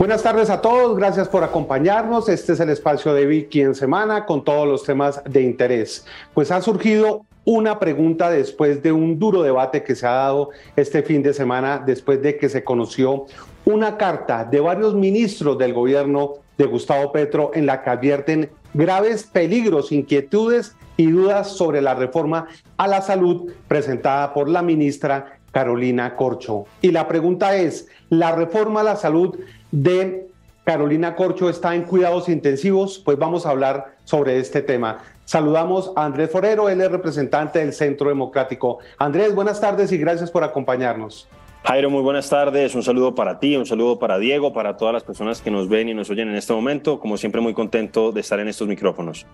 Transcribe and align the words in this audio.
Buenas 0.00 0.22
tardes 0.22 0.48
a 0.48 0.62
todos, 0.62 0.96
gracias 0.96 1.28
por 1.28 1.44
acompañarnos. 1.44 2.30
Este 2.30 2.54
es 2.54 2.60
el 2.60 2.70
espacio 2.70 3.12
de 3.12 3.26
Vicky 3.26 3.60
en 3.60 3.74
semana 3.74 4.24
con 4.24 4.42
todos 4.42 4.66
los 4.66 4.82
temas 4.82 5.22
de 5.28 5.42
interés. 5.42 6.06
Pues 6.32 6.50
ha 6.50 6.62
surgido 6.62 7.26
una 7.44 7.78
pregunta 7.78 8.30
después 8.30 8.82
de 8.82 8.92
un 8.92 9.18
duro 9.18 9.42
debate 9.42 9.82
que 9.82 9.94
se 9.94 10.06
ha 10.06 10.12
dado 10.12 10.48
este 10.74 11.02
fin 11.02 11.22
de 11.22 11.34
semana, 11.34 11.82
después 11.84 12.22
de 12.22 12.38
que 12.38 12.48
se 12.48 12.64
conoció 12.64 13.26
una 13.66 13.98
carta 13.98 14.42
de 14.46 14.60
varios 14.60 14.94
ministros 14.94 15.58
del 15.58 15.74
gobierno 15.74 16.36
de 16.56 16.64
Gustavo 16.64 17.12
Petro 17.12 17.50
en 17.52 17.66
la 17.66 17.82
que 17.82 17.90
advierten 17.90 18.50
graves 18.72 19.24
peligros, 19.24 19.92
inquietudes 19.92 20.76
y 20.96 21.10
dudas 21.10 21.48
sobre 21.48 21.82
la 21.82 21.94
reforma 21.94 22.46
a 22.78 22.88
la 22.88 23.02
salud 23.02 23.52
presentada 23.68 24.32
por 24.32 24.48
la 24.48 24.62
ministra 24.62 25.40
Carolina 25.52 26.16
Corcho. 26.16 26.64
Y 26.80 26.90
la 26.90 27.06
pregunta 27.08 27.56
es, 27.56 27.88
¿la 28.08 28.32
reforma 28.32 28.80
a 28.80 28.84
la 28.84 28.96
salud 28.96 29.38
de 29.70 30.28
Carolina 30.64 31.16
Corcho 31.16 31.48
está 31.48 31.74
en 31.74 31.82
cuidados 31.82 32.28
intensivos? 32.28 32.98
Pues 32.98 33.18
vamos 33.18 33.46
a 33.46 33.50
hablar 33.50 33.94
sobre 34.04 34.38
este 34.38 34.62
tema. 34.62 34.98
Saludamos 35.24 35.92
a 35.96 36.04
Andrés 36.04 36.30
Forero, 36.30 36.68
él 36.68 36.80
es 36.80 36.90
representante 36.90 37.60
del 37.60 37.72
Centro 37.72 38.08
Democrático. 38.08 38.78
Andrés, 38.98 39.34
buenas 39.34 39.60
tardes 39.60 39.92
y 39.92 39.98
gracias 39.98 40.30
por 40.30 40.42
acompañarnos. 40.44 41.28
Jairo, 41.64 41.90
muy 41.90 42.02
buenas 42.02 42.28
tardes. 42.30 42.74
Un 42.74 42.82
saludo 42.82 43.14
para 43.14 43.38
ti, 43.38 43.56
un 43.56 43.66
saludo 43.66 43.98
para 43.98 44.18
Diego, 44.18 44.52
para 44.52 44.76
todas 44.76 44.94
las 44.94 45.04
personas 45.04 45.42
que 45.42 45.50
nos 45.50 45.68
ven 45.68 45.88
y 45.88 45.94
nos 45.94 46.08
oyen 46.10 46.28
en 46.28 46.36
este 46.36 46.52
momento. 46.52 46.98
Como 46.98 47.16
siempre, 47.16 47.40
muy 47.40 47.52
contento 47.52 48.12
de 48.12 48.20
estar 48.20 48.40
en 48.40 48.48
estos 48.48 48.66
micrófonos. 48.66 49.26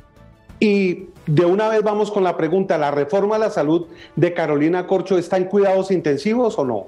Y 0.58 1.08
de 1.26 1.44
una 1.44 1.68
vez 1.68 1.82
vamos 1.82 2.10
con 2.10 2.24
la 2.24 2.36
pregunta, 2.36 2.78
¿la 2.78 2.90
reforma 2.90 3.36
a 3.36 3.38
la 3.38 3.50
salud 3.50 3.86
de 4.16 4.32
Carolina 4.32 4.86
Corcho 4.86 5.18
está 5.18 5.36
en 5.36 5.44
cuidados 5.44 5.90
intensivos 5.90 6.58
o 6.58 6.64
no? 6.64 6.86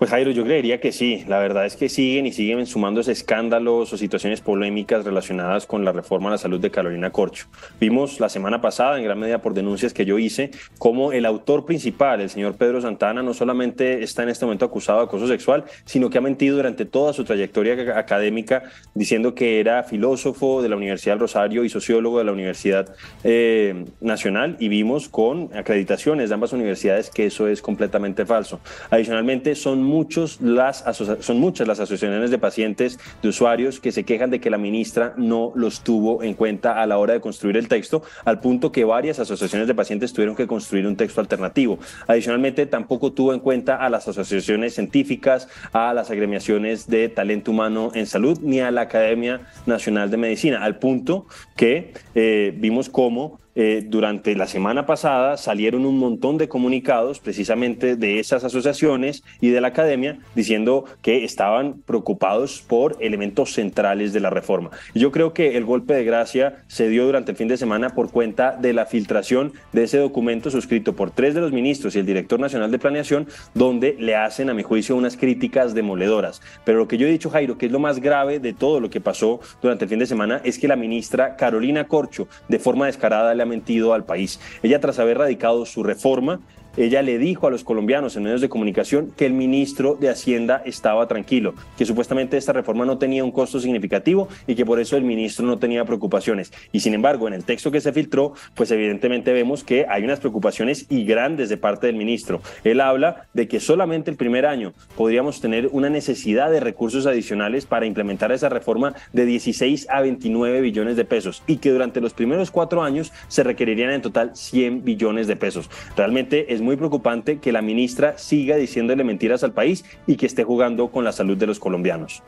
Pues 0.00 0.12
Jairo, 0.12 0.30
yo 0.30 0.44
creería 0.44 0.80
que 0.80 0.92
sí. 0.92 1.26
La 1.28 1.38
verdad 1.40 1.66
es 1.66 1.76
que 1.76 1.90
siguen 1.90 2.24
y 2.24 2.32
siguen 2.32 2.64
sumándose 2.64 3.12
escándalos 3.12 3.92
o 3.92 3.98
situaciones 3.98 4.40
polémicas 4.40 5.04
relacionadas 5.04 5.66
con 5.66 5.84
la 5.84 5.92
reforma 5.92 6.30
a 6.30 6.32
la 6.32 6.38
salud 6.38 6.58
de 6.58 6.70
Carolina 6.70 7.10
Corcho. 7.10 7.48
Vimos 7.78 8.18
la 8.18 8.30
semana 8.30 8.62
pasada, 8.62 8.96
en 8.96 9.04
gran 9.04 9.18
medida 9.18 9.42
por 9.42 9.52
denuncias 9.52 9.92
que 9.92 10.06
yo 10.06 10.18
hice, 10.18 10.52
cómo 10.78 11.12
el 11.12 11.26
autor 11.26 11.66
principal, 11.66 12.22
el 12.22 12.30
señor 12.30 12.56
Pedro 12.56 12.80
Santana, 12.80 13.22
no 13.22 13.34
solamente 13.34 14.02
está 14.02 14.22
en 14.22 14.30
este 14.30 14.46
momento 14.46 14.64
acusado 14.64 15.00
de 15.00 15.04
acoso 15.04 15.28
sexual, 15.28 15.64
sino 15.84 16.08
que 16.08 16.16
ha 16.16 16.22
mentido 16.22 16.56
durante 16.56 16.86
toda 16.86 17.12
su 17.12 17.24
trayectoria 17.24 17.98
académica 17.98 18.62
diciendo 18.94 19.34
que 19.34 19.60
era 19.60 19.82
filósofo 19.82 20.62
de 20.62 20.70
la 20.70 20.76
Universidad 20.76 21.16
del 21.16 21.20
Rosario 21.20 21.62
y 21.62 21.68
sociólogo 21.68 22.16
de 22.16 22.24
la 22.24 22.32
Universidad 22.32 22.94
eh, 23.22 23.84
Nacional 24.00 24.56
y 24.60 24.68
vimos 24.68 25.10
con 25.10 25.50
acreditaciones 25.54 26.30
de 26.30 26.36
ambas 26.36 26.54
universidades 26.54 27.10
que 27.10 27.26
eso 27.26 27.48
es 27.48 27.60
completamente 27.60 28.24
falso. 28.24 28.60
Adicionalmente, 28.88 29.54
son 29.54 29.89
son 29.90 31.40
muchas 31.40 31.66
las 31.68 31.80
asociaciones 31.80 32.30
de 32.30 32.38
pacientes, 32.38 32.98
de 33.22 33.28
usuarios 33.28 33.80
que 33.80 33.92
se 33.92 34.04
quejan 34.04 34.30
de 34.30 34.40
que 34.40 34.50
la 34.50 34.58
ministra 34.58 35.14
no 35.16 35.52
los 35.54 35.82
tuvo 35.82 36.22
en 36.22 36.34
cuenta 36.34 36.80
a 36.80 36.86
la 36.86 36.98
hora 36.98 37.14
de 37.14 37.20
construir 37.20 37.56
el 37.56 37.68
texto, 37.68 38.02
al 38.24 38.40
punto 38.40 38.72
que 38.72 38.84
varias 38.84 39.18
asociaciones 39.18 39.68
de 39.68 39.74
pacientes 39.74 40.12
tuvieron 40.12 40.36
que 40.36 40.46
construir 40.46 40.86
un 40.86 40.96
texto 40.96 41.20
alternativo. 41.20 41.78
Adicionalmente, 42.06 42.66
tampoco 42.66 43.12
tuvo 43.12 43.34
en 43.34 43.40
cuenta 43.40 43.76
a 43.76 43.88
las 43.90 44.08
asociaciones 44.08 44.74
científicas, 44.74 45.48
a 45.72 45.92
las 45.94 46.10
agremiaciones 46.10 46.88
de 46.88 47.08
talento 47.08 47.50
humano 47.50 47.92
en 47.94 48.06
salud, 48.06 48.38
ni 48.42 48.60
a 48.60 48.70
la 48.70 48.82
Academia 48.82 49.40
Nacional 49.66 50.10
de 50.10 50.16
Medicina, 50.16 50.64
al 50.64 50.78
punto 50.78 51.26
que 51.56 51.92
eh, 52.14 52.54
vimos 52.56 52.88
cómo 52.88 53.40
eh, 53.54 53.84
durante 53.86 54.34
la 54.36 54.46
semana 54.46 54.86
pasada 54.86 55.36
salieron 55.36 55.84
un 55.84 55.98
montón 55.98 56.38
de 56.38 56.48
comunicados 56.48 57.18
precisamente 57.18 57.96
de 57.96 58.20
esas 58.20 58.44
asociaciones 58.44 59.24
y 59.40 59.50
de 59.50 59.60
la 59.60 59.68
academia 59.68 60.18
diciendo 60.34 60.84
que 61.02 61.24
estaban 61.24 61.82
preocupados 61.82 62.62
por 62.66 62.96
elementos 63.00 63.52
centrales 63.52 64.12
de 64.12 64.20
la 64.20 64.30
reforma. 64.30 64.70
Yo 64.94 65.10
creo 65.10 65.32
que 65.32 65.56
el 65.56 65.64
golpe 65.64 65.94
de 65.94 66.04
gracia 66.04 66.62
se 66.68 66.88
dio 66.88 67.06
durante 67.06 67.32
el 67.32 67.36
fin 67.36 67.48
de 67.48 67.56
semana 67.56 67.90
por 67.90 68.10
cuenta 68.10 68.56
de 68.56 68.72
la 68.72 68.86
filtración 68.86 69.52
de 69.72 69.84
ese 69.84 69.98
documento 69.98 70.50
suscrito 70.50 70.94
por 70.94 71.10
tres 71.10 71.34
de 71.34 71.40
los 71.40 71.52
ministros 71.52 71.96
y 71.96 71.98
el 71.98 72.06
director 72.06 72.38
nacional 72.38 72.70
de 72.70 72.78
planeación, 72.78 73.26
donde 73.54 73.96
le 73.98 74.14
hacen, 74.14 74.50
a 74.50 74.54
mi 74.54 74.62
juicio, 74.62 74.96
unas 74.96 75.16
críticas 75.16 75.74
demoledoras. 75.74 76.40
Pero 76.64 76.78
lo 76.78 76.88
que 76.88 76.98
yo 76.98 77.06
he 77.06 77.10
dicho, 77.10 77.30
Jairo, 77.30 77.58
que 77.58 77.66
es 77.66 77.72
lo 77.72 77.78
más 77.78 78.00
grave 78.00 78.38
de 78.38 78.52
todo 78.52 78.80
lo 78.80 78.90
que 78.90 79.00
pasó 79.00 79.40
durante 79.60 79.84
el 79.84 79.88
fin 79.88 79.98
de 79.98 80.06
semana, 80.06 80.40
es 80.44 80.58
que 80.58 80.68
la 80.68 80.76
ministra 80.76 81.36
Carolina 81.36 81.88
Corcho, 81.88 82.28
de 82.48 82.58
forma 82.58 82.86
descarada, 82.86 83.34
ha 83.42 83.46
mentido 83.46 83.94
al 83.94 84.04
país. 84.04 84.40
Ella, 84.62 84.80
tras 84.80 84.98
haber 84.98 85.18
radicado 85.18 85.66
su 85.66 85.82
reforma, 85.82 86.40
ella 86.76 87.02
le 87.02 87.18
dijo 87.18 87.46
a 87.46 87.50
los 87.50 87.64
colombianos 87.64 88.16
en 88.16 88.22
medios 88.22 88.40
de 88.40 88.48
comunicación 88.48 89.12
que 89.16 89.26
el 89.26 89.32
ministro 89.32 89.96
de 89.98 90.08
Hacienda 90.08 90.62
estaba 90.64 91.08
tranquilo, 91.08 91.54
que 91.76 91.84
supuestamente 91.84 92.36
esta 92.36 92.52
reforma 92.52 92.84
no 92.84 92.98
tenía 92.98 93.24
un 93.24 93.32
costo 93.32 93.60
significativo 93.60 94.28
y 94.46 94.54
que 94.54 94.64
por 94.64 94.80
eso 94.80 94.96
el 94.96 95.04
ministro 95.04 95.46
no 95.46 95.58
tenía 95.58 95.84
preocupaciones. 95.84 96.52
Y 96.72 96.80
sin 96.80 96.94
embargo, 96.94 97.28
en 97.28 97.34
el 97.34 97.44
texto 97.44 97.70
que 97.70 97.80
se 97.80 97.92
filtró, 97.92 98.34
pues 98.54 98.70
evidentemente 98.70 99.32
vemos 99.32 99.64
que 99.64 99.86
hay 99.88 100.04
unas 100.04 100.20
preocupaciones 100.20 100.86
y 100.88 101.04
grandes 101.04 101.48
de 101.48 101.56
parte 101.56 101.86
del 101.86 101.96
ministro. 101.96 102.40
Él 102.64 102.80
habla 102.80 103.26
de 103.34 103.48
que 103.48 103.60
solamente 103.60 104.10
el 104.10 104.16
primer 104.16 104.46
año 104.46 104.72
podríamos 104.96 105.40
tener 105.40 105.68
una 105.72 105.90
necesidad 105.90 106.50
de 106.50 106.60
recursos 106.60 107.06
adicionales 107.06 107.66
para 107.66 107.86
implementar 107.86 108.32
esa 108.32 108.48
reforma 108.48 108.94
de 109.12 109.26
16 109.26 109.88
a 109.90 110.00
29 110.00 110.60
billones 110.60 110.96
de 110.96 111.04
pesos 111.04 111.42
y 111.46 111.56
que 111.56 111.70
durante 111.70 112.00
los 112.00 112.14
primeros 112.14 112.50
cuatro 112.50 112.82
años 112.82 113.12
se 113.28 113.42
requerirían 113.42 113.90
en 113.90 114.02
total 114.02 114.30
100 114.34 114.84
billones 114.84 115.26
de 115.26 115.36
pesos. 115.36 115.70
Realmente 115.96 116.52
es 116.52 116.59
muy 116.60 116.76
preocupante 116.76 117.38
que 117.38 117.52
la 117.52 117.62
ministra 117.62 118.18
siga 118.18 118.56
diciéndole 118.56 119.04
mentiras 119.04 119.44
al 119.44 119.52
país 119.52 119.84
y 120.06 120.16
que 120.16 120.26
esté 120.26 120.44
jugando 120.44 120.90
con 120.90 121.04
la 121.04 121.12
salud 121.12 121.36
de 121.36 121.46
los 121.46 121.58
colombianos. 121.58 122.22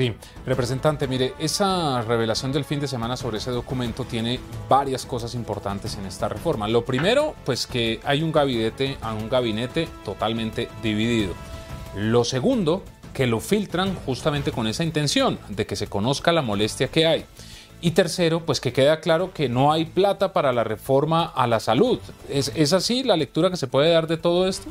Sí, 0.00 0.14
representante, 0.46 1.06
mire, 1.06 1.34
esa 1.38 2.00
revelación 2.00 2.52
del 2.52 2.64
fin 2.64 2.80
de 2.80 2.88
semana 2.88 3.18
sobre 3.18 3.36
ese 3.36 3.50
documento 3.50 4.04
tiene 4.04 4.40
varias 4.66 5.04
cosas 5.04 5.34
importantes 5.34 5.98
en 5.98 6.06
esta 6.06 6.26
reforma. 6.26 6.66
Lo 6.68 6.86
primero, 6.86 7.34
pues 7.44 7.66
que 7.66 8.00
hay 8.04 8.22
un 8.22 8.32
gabinete, 8.32 8.96
un 9.02 9.28
gabinete 9.28 9.88
totalmente 10.02 10.68
dividido. 10.82 11.34
Lo 11.94 12.24
segundo, 12.24 12.82
que 13.12 13.26
lo 13.26 13.40
filtran 13.40 13.94
justamente 14.06 14.52
con 14.52 14.66
esa 14.66 14.84
intención 14.84 15.38
de 15.50 15.66
que 15.66 15.76
se 15.76 15.88
conozca 15.88 16.32
la 16.32 16.40
molestia 16.40 16.88
que 16.88 17.04
hay. 17.06 17.26
Y 17.82 17.92
tercero, 17.92 18.40
pues 18.44 18.60
que 18.60 18.72
queda 18.72 19.00
claro 19.00 19.32
que 19.32 19.48
no 19.48 19.72
hay 19.72 19.86
plata 19.86 20.32
para 20.32 20.52
la 20.52 20.64
reforma 20.64 21.24
a 21.24 21.46
la 21.46 21.60
salud. 21.60 21.98
¿Es, 22.28 22.52
¿Es, 22.54 22.72
así 22.72 23.02
la 23.02 23.16
lectura 23.16 23.50
que 23.50 23.56
se 23.56 23.66
puede 23.66 23.90
dar 23.90 24.06
de 24.06 24.18
todo 24.18 24.46
esto? 24.46 24.70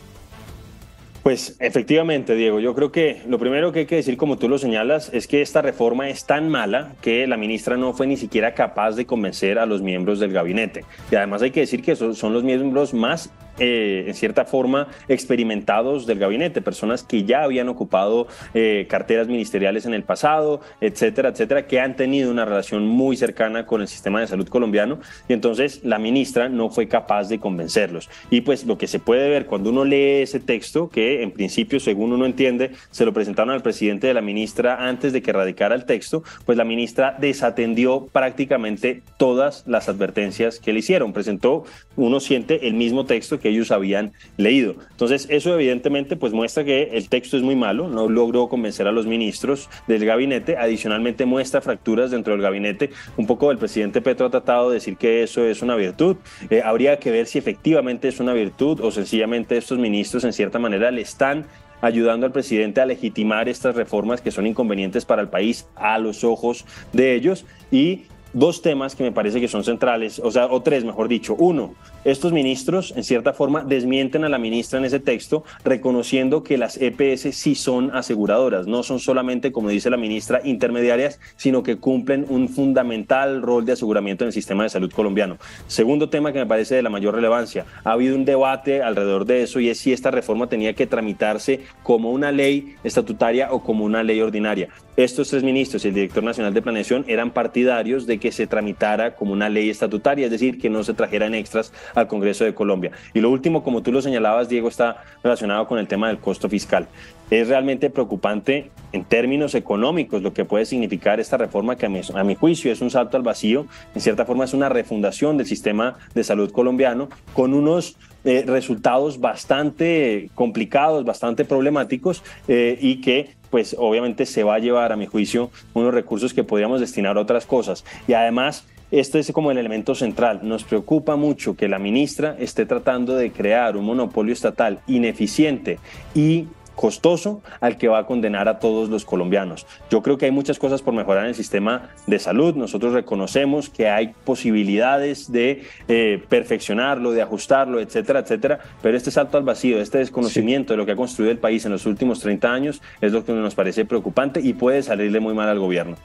Pues 1.23 1.57
efectivamente, 1.59 2.35
Diego, 2.35 2.59
yo 2.59 2.73
creo 2.73 2.91
que 2.91 3.21
lo 3.27 3.39
primero 3.39 3.71
que 3.71 3.79
hay 3.79 3.85
que 3.85 3.97
decir, 3.97 4.15
como 4.15 4.37
tú 4.37 4.47
lo 4.47 4.57
señalas, 4.57 5.09
es 5.13 5.27
que 5.27 5.41
esta 5.41 5.61
reforma 5.61 6.09
es 6.09 6.25
tan 6.25 6.49
mala 6.49 6.93
que 7.01 7.27
la 7.27 7.35
ministra 7.35 7.75
no 7.77 7.93
fue 7.93 8.07
ni 8.07 8.15
siquiera 8.15 8.53
capaz 8.53 8.91
de 8.93 9.05
convencer 9.05 9.59
a 9.59 9.65
los 9.65 9.81
miembros 9.81 10.19
del 10.19 10.31
gabinete. 10.31 10.85
Y 11.11 11.15
además 11.15 11.41
hay 11.41 11.51
que 11.51 11.59
decir 11.59 11.83
que 11.83 11.95
son 11.95 12.33
los 12.33 12.43
miembros 12.43 12.93
más 12.93 13.31
eh, 13.59 14.05
en 14.07 14.13
cierta 14.13 14.45
forma, 14.45 14.87
experimentados 15.07 16.05
del 16.05 16.19
gabinete, 16.19 16.61
personas 16.61 17.03
que 17.03 17.23
ya 17.23 17.43
habían 17.43 17.69
ocupado 17.69 18.27
eh, 18.53 18.87
carteras 18.89 19.27
ministeriales 19.27 19.85
en 19.85 19.93
el 19.93 20.03
pasado, 20.03 20.61
etcétera, 20.81 21.29
etcétera, 21.29 21.67
que 21.67 21.79
han 21.79 21.95
tenido 21.95 22.31
una 22.31 22.45
relación 22.45 22.87
muy 22.87 23.17
cercana 23.17 23.65
con 23.65 23.81
el 23.81 23.87
sistema 23.87 24.21
de 24.21 24.27
salud 24.27 24.47
colombiano. 24.47 24.99
Y 25.27 25.33
entonces 25.33 25.81
la 25.83 25.99
ministra 25.99 26.49
no 26.49 26.69
fue 26.69 26.87
capaz 26.87 27.29
de 27.29 27.39
convencerlos. 27.39 28.09
Y 28.29 28.41
pues 28.41 28.65
lo 28.65 28.77
que 28.77 28.87
se 28.87 28.99
puede 28.99 29.29
ver 29.29 29.45
cuando 29.45 29.69
uno 29.69 29.85
lee 29.85 30.21
ese 30.21 30.39
texto, 30.39 30.89
que 30.89 31.23
en 31.23 31.31
principio, 31.31 31.79
según 31.79 32.13
uno 32.13 32.25
entiende, 32.25 32.71
se 32.91 33.05
lo 33.05 33.13
presentaron 33.13 33.53
al 33.53 33.61
presidente 33.61 34.07
de 34.07 34.13
la 34.13 34.21
ministra 34.21 34.87
antes 34.87 35.13
de 35.13 35.21
que 35.21 35.33
radicara 35.33 35.75
el 35.75 35.85
texto, 35.85 36.23
pues 36.45 36.57
la 36.57 36.63
ministra 36.63 37.17
desatendió 37.19 38.07
prácticamente 38.11 39.01
todas 39.17 39.63
las 39.67 39.89
advertencias 39.89 40.59
que 40.59 40.73
le 40.73 40.79
hicieron. 40.79 41.13
Presentó, 41.13 41.65
uno 41.95 42.19
siente 42.19 42.67
el 42.67 42.73
mismo 42.73 43.05
texto 43.05 43.39
que 43.39 43.48
ellos 43.49 43.71
habían 43.71 44.13
leído. 44.37 44.75
Entonces, 44.91 45.27
eso 45.29 45.53
evidentemente 45.53 46.15
pues 46.15 46.33
muestra 46.33 46.63
que 46.63 46.89
el 46.93 47.09
texto 47.09 47.37
es 47.37 47.43
muy 47.43 47.55
malo, 47.55 47.87
no 47.87 48.07
logró 48.07 48.47
convencer 48.47 48.87
a 48.87 48.91
los 48.91 49.05
ministros 49.05 49.69
del 49.87 50.05
gabinete, 50.05 50.57
adicionalmente 50.57 51.25
muestra 51.25 51.61
fracturas 51.61 52.11
dentro 52.11 52.33
del 52.33 52.41
gabinete. 52.41 52.89
Un 53.17 53.27
poco 53.27 53.51
el 53.51 53.57
presidente 53.57 54.01
Petro 54.01 54.27
ha 54.27 54.29
tratado 54.29 54.69
de 54.69 54.75
decir 54.75 54.97
que 54.97 55.23
eso 55.23 55.43
es 55.45 55.61
una 55.61 55.75
virtud. 55.75 56.17
Eh, 56.49 56.61
habría 56.63 56.99
que 56.99 57.11
ver 57.11 57.27
si 57.27 57.37
efectivamente 57.37 58.07
es 58.07 58.19
una 58.19 58.33
virtud 58.33 58.79
o 58.81 58.91
sencillamente 58.91 59.57
estos 59.57 59.77
ministros 59.77 60.23
en 60.23 60.33
cierta 60.33 60.59
manera 60.59 60.91
le 60.91 61.01
están 61.01 61.45
ayudando 61.81 62.25
al 62.25 62.31
presidente 62.31 62.81
a 62.81 62.85
legitimar 62.85 63.47
estas 63.47 63.75
reformas 63.75 64.21
que 64.21 64.31
son 64.31 64.47
inconvenientes 64.47 65.05
para 65.05 65.21
el 65.21 65.29
país 65.29 65.67
a 65.75 65.97
los 65.97 66.23
ojos 66.23 66.65
de 66.93 67.15
ellos 67.15 67.45
y 67.71 68.03
dos 68.33 68.61
temas 68.61 68.95
que 68.95 69.03
me 69.03 69.11
parece 69.11 69.41
que 69.41 69.47
son 69.47 69.63
centrales, 69.63 70.19
o 70.19 70.31
sea, 70.31 70.47
o 70.47 70.61
tres, 70.61 70.83
mejor 70.83 71.07
dicho. 71.07 71.35
Uno, 71.35 71.73
estos 72.05 72.31
ministros, 72.31 72.93
en 72.95 73.03
cierta 73.03 73.33
forma, 73.33 73.63
desmienten 73.63 74.23
a 74.23 74.29
la 74.29 74.37
ministra 74.37 74.79
en 74.79 74.85
ese 74.85 74.99
texto, 75.01 75.43
reconociendo 75.65 76.43
que 76.43 76.57
las 76.57 76.77
EPS 76.81 77.35
sí 77.35 77.55
son 77.55 77.93
aseguradoras, 77.93 78.67
no 78.67 78.83
son 78.83 78.99
solamente, 78.99 79.51
como 79.51 79.69
dice 79.69 79.89
la 79.89 79.97
ministra, 79.97 80.39
intermediarias, 80.43 81.19
sino 81.35 81.61
que 81.61 81.77
cumplen 81.77 82.25
un 82.29 82.47
fundamental 82.47 83.41
rol 83.41 83.65
de 83.65 83.73
aseguramiento 83.73 84.23
en 84.23 84.27
el 84.27 84.33
sistema 84.33 84.63
de 84.63 84.69
salud 84.69 84.91
colombiano. 84.91 85.37
Segundo 85.67 86.09
tema 86.09 86.31
que 86.31 86.39
me 86.39 86.45
parece 86.45 86.75
de 86.75 86.83
la 86.83 86.89
mayor 86.89 87.15
relevancia, 87.15 87.65
ha 87.83 87.91
habido 87.91 88.15
un 88.15 88.23
debate 88.23 88.81
alrededor 88.81 89.25
de 89.25 89.43
eso 89.43 89.59
y 89.59 89.69
es 89.69 89.79
si 89.79 89.91
esta 89.91 90.09
reforma 90.09 90.47
tenía 90.47 90.73
que 90.73 90.87
tramitarse 90.87 91.61
como 91.83 92.11
una 92.11 92.31
ley 92.31 92.75
estatutaria 92.83 93.51
o 93.51 93.61
como 93.61 93.83
una 93.83 94.03
ley 94.03 94.21
ordinaria. 94.21 94.69
Estos 94.95 95.29
tres 95.29 95.43
ministros 95.43 95.85
y 95.85 95.87
el 95.87 95.93
director 95.93 96.23
nacional 96.23 96.53
de 96.53 96.61
planeación 96.61 97.05
eran 97.07 97.31
partidarios 97.31 98.05
de 98.05 98.19
que 98.19 98.33
se 98.33 98.47
tramitara 98.47 99.15
como 99.15 99.31
una 99.31 99.47
ley 99.47 99.69
estatutaria, 99.69 100.25
es 100.25 100.31
decir, 100.31 100.59
que 100.59 100.69
no 100.69 100.83
se 100.83 100.93
trajeran 100.93 101.33
extras 101.35 101.71
al 101.95 102.07
Congreso 102.07 102.43
de 102.43 102.53
Colombia. 102.53 102.91
Y 103.13 103.19
lo 103.19 103.29
último, 103.29 103.63
como 103.63 103.81
tú 103.81 103.91
lo 103.91 104.01
señalabas, 104.01 104.49
Diego, 104.49 104.67
está 104.67 105.03
relacionado 105.23 105.67
con 105.67 105.79
el 105.79 105.87
tema 105.87 106.07
del 106.07 106.19
costo 106.19 106.49
fiscal. 106.49 106.87
Es 107.29 107.47
realmente 107.47 107.89
preocupante 107.89 108.71
en 108.91 109.03
términos 109.03 109.53
económicos 109.53 110.23
lo 110.23 110.33
que 110.33 110.45
puede 110.45 110.65
significar 110.65 111.19
esta 111.19 111.37
reforma 111.37 111.75
que 111.75 111.85
a 111.85 112.23
mi, 112.23 112.35
juicio 112.35 112.71
es 112.71 112.81
un 112.81 112.89
salto 112.89 113.17
al 113.17 113.23
vacío, 113.23 113.67
en 113.93 114.01
cierta 114.01 114.25
forma 114.25 114.45
es 114.45 114.53
una 114.53 114.67
refundación 114.69 115.37
del 115.37 115.45
sistema 115.45 115.97
de 116.15 116.23
salud 116.23 116.51
colombiano 116.51 117.09
con 117.33 117.53
unos 117.53 117.97
eh, 118.23 118.43
resultados 118.47 119.19
bastante 119.19 120.29
complicados, 120.33 121.05
bastante 121.05 121.45
problemáticos 121.45 122.23
eh, 122.47 122.77
y 122.81 123.01
que 123.01 123.35
pues 123.49 123.75
obviamente 123.77 124.25
se 124.25 124.43
va 124.43 124.55
a 124.55 124.59
llevar 124.59 124.91
a 124.91 124.95
mi 124.95 125.05
juicio 125.05 125.51
unos 125.73 125.93
recursos 125.93 126.33
que 126.33 126.43
podríamos 126.43 126.79
destinar 126.79 127.17
a 127.17 127.21
otras 127.21 127.45
cosas. 127.45 127.83
Y 128.07 128.13
además 128.13 128.65
este 128.91 129.19
es 129.19 129.31
como 129.31 129.51
el 129.51 129.57
elemento 129.57 129.95
central. 129.95 130.41
Nos 130.43 130.63
preocupa 130.63 131.15
mucho 131.15 131.55
que 131.55 131.67
la 131.67 131.79
ministra 131.79 132.35
esté 132.39 132.65
tratando 132.65 133.15
de 133.15 133.31
crear 133.31 133.77
un 133.77 133.85
monopolio 133.85 134.33
estatal 134.33 134.79
ineficiente 134.87 135.79
y 136.15 136.47
costoso 136.79 137.41
al 137.59 137.77
que 137.77 137.89
va 137.89 137.99
a 137.99 138.05
condenar 138.05 138.47
a 138.47 138.59
todos 138.59 138.87
los 138.87 139.03
colombianos. 139.03 139.67
Yo 139.91 140.01
creo 140.01 140.17
que 140.17 140.23
hay 140.23 140.31
muchas 140.31 140.57
cosas 140.57 140.81
por 140.81 140.93
mejorar 140.93 141.23
en 141.23 141.29
el 141.31 141.35
sistema 141.35 141.89
de 142.07 142.19
salud. 142.19 142.55
Nosotros 142.55 142.93
reconocemos 142.93 143.69
que 143.69 143.89
hay 143.89 144.13
posibilidades 144.23 145.29
de 145.29 145.63
eh, 145.89 146.23
perfeccionarlo, 146.29 147.11
de 147.11 147.21
ajustarlo, 147.21 147.81
etcétera, 147.81 148.19
etcétera. 148.19 148.59
Pero 148.81 148.95
este 148.95 149.11
salto 149.11 149.37
al 149.37 149.43
vacío, 149.43 149.81
este 149.81 149.97
desconocimiento 149.97 150.71
de 150.71 150.77
lo 150.77 150.85
que 150.85 150.93
ha 150.93 150.95
construido 150.95 151.33
el 151.33 151.39
país 151.39 151.65
en 151.65 151.73
los 151.73 151.85
últimos 151.85 152.21
30 152.21 152.49
años 152.49 152.81
es 153.01 153.11
lo 153.11 153.25
que 153.25 153.33
nos 153.33 153.55
parece 153.55 153.83
preocupante 153.83 154.39
y 154.39 154.53
puede 154.53 154.81
salirle 154.81 155.19
muy 155.19 155.33
mal 155.33 155.49
al 155.49 155.59
gobierno. 155.59 155.97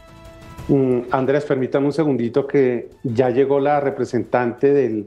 Mm, 0.68 1.00
Andrés, 1.10 1.44
permítame 1.44 1.86
un 1.86 1.92
segundito 1.92 2.46
que 2.46 2.90
ya 3.02 3.30
llegó 3.30 3.60
la 3.60 3.80
representante 3.80 4.72
del 4.72 5.06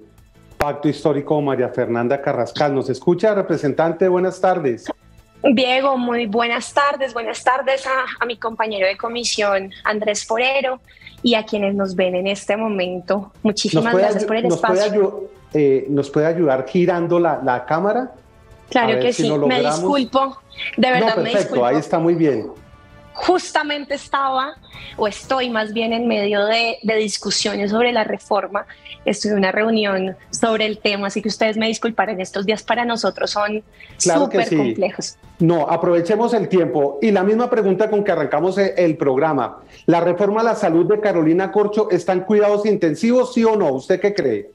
Pacto 0.58 0.88
Histórico, 0.88 1.42
María 1.42 1.70
Fernanda 1.70 2.22
Carrascal. 2.22 2.74
¿Nos 2.74 2.90
escucha, 2.90 3.34
representante? 3.34 4.08
Buenas 4.08 4.40
tardes. 4.40 4.86
Diego, 5.44 5.98
muy 5.98 6.26
buenas 6.26 6.74
tardes. 6.74 7.14
Buenas 7.14 7.44
tardes 7.44 7.86
a, 7.88 8.26
mi 8.26 8.38
compañero 8.38 8.88
de 8.88 8.98
comisión, 8.98 9.72
Andrés 9.84 10.26
Forero, 10.26 10.80
y 11.24 11.36
a 11.36 11.44
quienes 11.44 11.76
nos 11.76 11.96
ven 11.96 12.16
en 12.16 12.28
este 12.28 12.58
momento. 12.58 13.32
Muchísimas 13.44 13.96
gracias 13.96 14.26
por 14.26 14.36
el 14.36 14.46
espacio. 14.46 15.30
Eh, 15.54 15.86
¿Nos 15.90 16.10
puede 16.10 16.28
ayudar 16.28 16.68
girando 16.68 17.20
la, 17.20 17.66
cámara? 17.68 18.12
Claro 18.70 19.00
que 19.00 19.14
sí, 19.14 19.32
me 19.32 19.62
disculpo. 19.62 20.38
De 20.76 20.92
verdad, 20.92 21.16
no, 21.16 21.24
perfecto, 21.24 21.66
ahí 21.66 21.78
está 21.78 21.98
muy 22.00 22.16
bien 22.16 22.52
justamente 23.18 23.96
estaba, 23.96 24.54
o 24.96 25.08
estoy 25.08 25.50
más 25.50 25.74
bien 25.74 25.92
en 25.92 26.08
medio 26.08 26.46
de, 26.46 26.78
discusiones 27.00 27.72
sobre 27.72 27.92
la 27.92 28.04
reforma. 28.04 28.68
Estoy 29.06 29.32
en 29.32 29.38
una 29.38 29.52
reunión 29.52 30.16
sobre 30.30 30.68
el 30.68 30.78
tema, 30.78 31.08
así 31.08 31.22
que 31.22 31.28
ustedes 31.28 31.58
me 31.58 31.68
disculparán, 31.68 32.22
estos 32.22 32.46
días 32.46 32.62
para 32.62 32.86
nosotros 32.86 33.32
son 33.32 33.64
súper 33.98 34.56
complejos. 34.56 35.18
No, 35.40 35.68
aprovechemos 35.68 36.34
el 36.36 36.48
tiempo. 36.48 37.00
Y 37.02 37.10
la 37.10 37.24
misma 37.24 37.50
pregunta 37.50 37.90
con 37.90 38.04
que 38.04 38.12
arrancamos 38.12 38.58
el 38.60 38.98
programa. 38.98 39.64
¿La 39.88 40.00
reforma 40.00 40.42
a 40.42 40.44
la 40.44 40.56
salud 40.56 40.86
de 40.86 41.00
Carolina 41.00 41.52
Corcho 41.52 41.90
está 41.90 42.14
en 42.14 42.22
cuidados 42.22 42.66
intensivos, 42.68 43.34
sí 43.34 43.44
o 43.44 43.56
no? 43.56 43.74
¿Usted 43.74 44.00
qué 44.00 44.14
cree? 44.14 44.52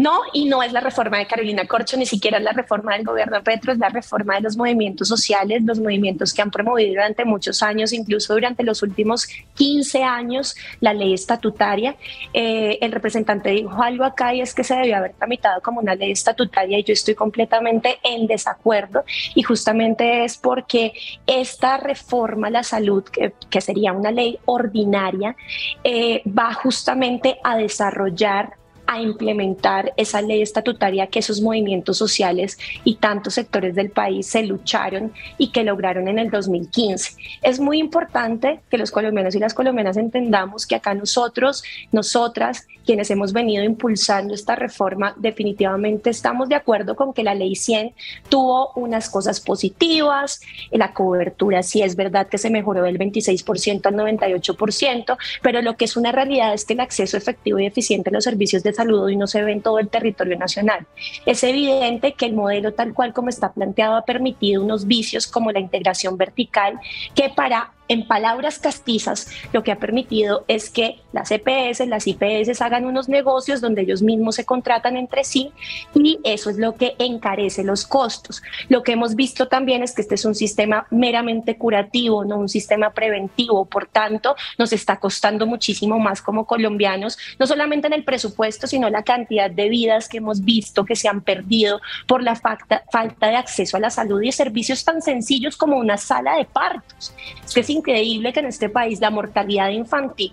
No, 0.00 0.22
y 0.32 0.46
no 0.46 0.62
es 0.62 0.72
la 0.72 0.80
reforma 0.80 1.18
de 1.18 1.26
Carolina 1.26 1.66
Corcho, 1.66 1.98
ni 1.98 2.06
siquiera 2.06 2.38
es 2.38 2.42
la 2.42 2.52
reforma 2.52 2.94
del 2.94 3.04
gobierno 3.04 3.42
Petro, 3.42 3.70
es 3.70 3.78
la 3.78 3.90
reforma 3.90 4.36
de 4.36 4.40
los 4.40 4.56
movimientos 4.56 5.08
sociales, 5.08 5.62
los 5.62 5.78
movimientos 5.78 6.32
que 6.32 6.40
han 6.40 6.50
promovido 6.50 6.92
durante 6.92 7.26
muchos 7.26 7.62
años, 7.62 7.92
incluso 7.92 8.32
durante 8.32 8.62
los 8.62 8.82
últimos 8.82 9.28
15 9.56 10.02
años, 10.02 10.56
la 10.80 10.94
ley 10.94 11.12
estatutaria. 11.12 11.96
Eh, 12.32 12.78
el 12.80 12.92
representante 12.92 13.50
dijo 13.50 13.82
algo 13.82 14.04
acá 14.04 14.32
y 14.34 14.40
es 14.40 14.54
que 14.54 14.64
se 14.64 14.74
debió 14.74 14.96
haber 14.96 15.12
tramitado 15.12 15.60
como 15.60 15.80
una 15.80 15.94
ley 15.94 16.12
estatutaria 16.12 16.78
y 16.78 16.84
yo 16.84 16.94
estoy 16.94 17.14
completamente 17.14 17.98
en 18.02 18.26
desacuerdo 18.26 19.04
y 19.34 19.42
justamente 19.42 20.24
es 20.24 20.38
porque 20.38 20.94
esta 21.26 21.76
reforma 21.76 22.46
a 22.46 22.50
la 22.50 22.62
salud, 22.62 23.04
que, 23.04 23.60
sería 23.60 23.92
una 23.92 24.10
ley 24.10 24.38
ordinaria, 24.46 25.36
eh, 25.84 26.22
va 26.26 26.54
justamente 26.54 27.38
a 27.44 27.58
desarrollar 27.58 28.59
a 28.90 29.00
implementar 29.00 29.92
esa 29.96 30.20
ley 30.20 30.42
estatutaria 30.42 31.06
que 31.06 31.20
esos 31.20 31.40
movimientos 31.40 31.96
sociales 31.96 32.58
y 32.82 32.96
tantos 32.96 33.34
sectores 33.34 33.76
del 33.76 33.90
país 33.90 34.26
se 34.26 34.42
lucharon 34.42 35.12
y 35.38 35.52
que 35.52 35.62
lograron 35.62 36.08
en 36.08 36.18
el 36.18 36.28
2015. 36.28 37.12
Es 37.40 37.60
muy 37.60 37.78
importante 37.78 38.58
que 38.68 38.78
los 38.78 38.90
colombianos 38.90 39.36
y 39.36 39.38
las 39.38 39.54
colombianas 39.54 39.96
entendamos 39.96 40.66
que 40.66 40.74
acá 40.74 40.92
nosotros, 40.94 41.62
nosotras, 41.92 42.66
quienes 42.84 43.12
hemos 43.12 43.32
venido 43.32 43.62
impulsando 43.62 44.34
esta 44.34 44.56
reforma, 44.56 45.14
definitivamente 45.16 46.10
estamos 46.10 46.48
de 46.48 46.56
acuerdo 46.56 46.96
con 46.96 47.12
que 47.12 47.22
la 47.22 47.36
ley 47.36 47.54
100 47.54 47.94
tuvo 48.28 48.72
unas 48.74 49.08
cosas 49.08 49.40
positivas, 49.40 50.40
la 50.72 50.92
cobertura 50.92 51.62
sí 51.62 51.80
es 51.82 51.94
verdad 51.94 52.26
que 52.26 52.38
se 52.38 52.50
mejoró 52.50 52.82
del 52.82 52.98
26% 52.98 53.86
al 53.86 53.94
98%, 53.94 55.16
pero 55.42 55.62
lo 55.62 55.76
que 55.76 55.84
es 55.84 55.96
una 55.96 56.10
realidad 56.10 56.52
es 56.54 56.64
que 56.64 56.72
el 56.72 56.80
acceso 56.80 57.16
efectivo 57.16 57.60
y 57.60 57.66
eficiente 57.66 58.10
a 58.10 58.12
los 58.12 58.24
servicios 58.24 58.64
de 58.64 58.79
salud 58.80 59.08
y 59.08 59.16
no 59.16 59.26
se 59.26 59.42
ve 59.42 59.52
en 59.52 59.62
todo 59.62 59.78
el 59.78 59.88
territorio 59.88 60.36
nacional. 60.38 60.86
Es 61.26 61.42
evidente 61.44 62.14
que 62.14 62.26
el 62.26 62.34
modelo 62.34 62.72
tal 62.72 62.94
cual 62.94 63.12
como 63.12 63.28
está 63.28 63.52
planteado 63.52 63.96
ha 63.96 64.04
permitido 64.04 64.62
unos 64.62 64.86
vicios 64.86 65.26
como 65.26 65.52
la 65.52 65.60
integración 65.60 66.16
vertical 66.16 66.80
que 67.14 67.28
para 67.30 67.72
en 67.90 68.06
palabras 68.06 68.60
castizas, 68.60 69.28
lo 69.52 69.64
que 69.64 69.72
ha 69.72 69.80
permitido 69.80 70.44
es 70.46 70.70
que 70.70 71.00
las 71.12 71.32
EPS, 71.32 71.86
las 71.88 72.06
IPS 72.06 72.62
hagan 72.62 72.86
unos 72.86 73.08
negocios 73.08 73.60
donde 73.60 73.82
ellos 73.82 74.00
mismos 74.00 74.36
se 74.36 74.44
contratan 74.44 74.96
entre 74.96 75.24
sí 75.24 75.52
y 75.92 76.20
eso 76.22 76.50
es 76.50 76.56
lo 76.56 76.76
que 76.76 76.94
encarece 77.00 77.64
los 77.64 77.84
costos. 77.84 78.42
Lo 78.68 78.84
que 78.84 78.92
hemos 78.92 79.16
visto 79.16 79.48
también 79.48 79.82
es 79.82 79.92
que 79.92 80.02
este 80.02 80.14
es 80.14 80.24
un 80.24 80.36
sistema 80.36 80.86
meramente 80.90 81.58
curativo, 81.58 82.24
no 82.24 82.36
un 82.36 82.48
sistema 82.48 82.90
preventivo, 82.90 83.64
por 83.64 83.86
tanto, 83.86 84.36
nos 84.56 84.72
está 84.72 85.00
costando 85.00 85.44
muchísimo 85.46 85.98
más 85.98 86.22
como 86.22 86.46
colombianos, 86.46 87.18
no 87.40 87.46
solamente 87.48 87.88
en 87.88 87.94
el 87.94 88.04
presupuesto, 88.04 88.68
sino 88.68 88.88
la 88.88 89.02
cantidad 89.02 89.50
de 89.50 89.68
vidas 89.68 90.08
que 90.08 90.18
hemos 90.18 90.44
visto 90.44 90.84
que 90.84 90.94
se 90.94 91.08
han 91.08 91.22
perdido 91.22 91.80
por 92.06 92.22
la 92.22 92.36
falta, 92.36 92.84
de 93.20 93.36
acceso 93.36 93.76
a 93.76 93.80
la 93.80 93.90
salud 93.90 94.22
y 94.22 94.30
servicios 94.30 94.84
tan 94.84 95.02
sencillos 95.02 95.56
como 95.56 95.76
una 95.76 95.96
sala 95.96 96.36
de 96.36 96.44
partos. 96.44 97.12
Es 97.44 97.52
que 97.52 97.64
increíble 97.80 98.32
que 98.32 98.40
en 98.40 98.46
este 98.46 98.68
país 98.68 99.00
la 99.00 99.10
mortalidad 99.10 99.70
infantil 99.70 100.32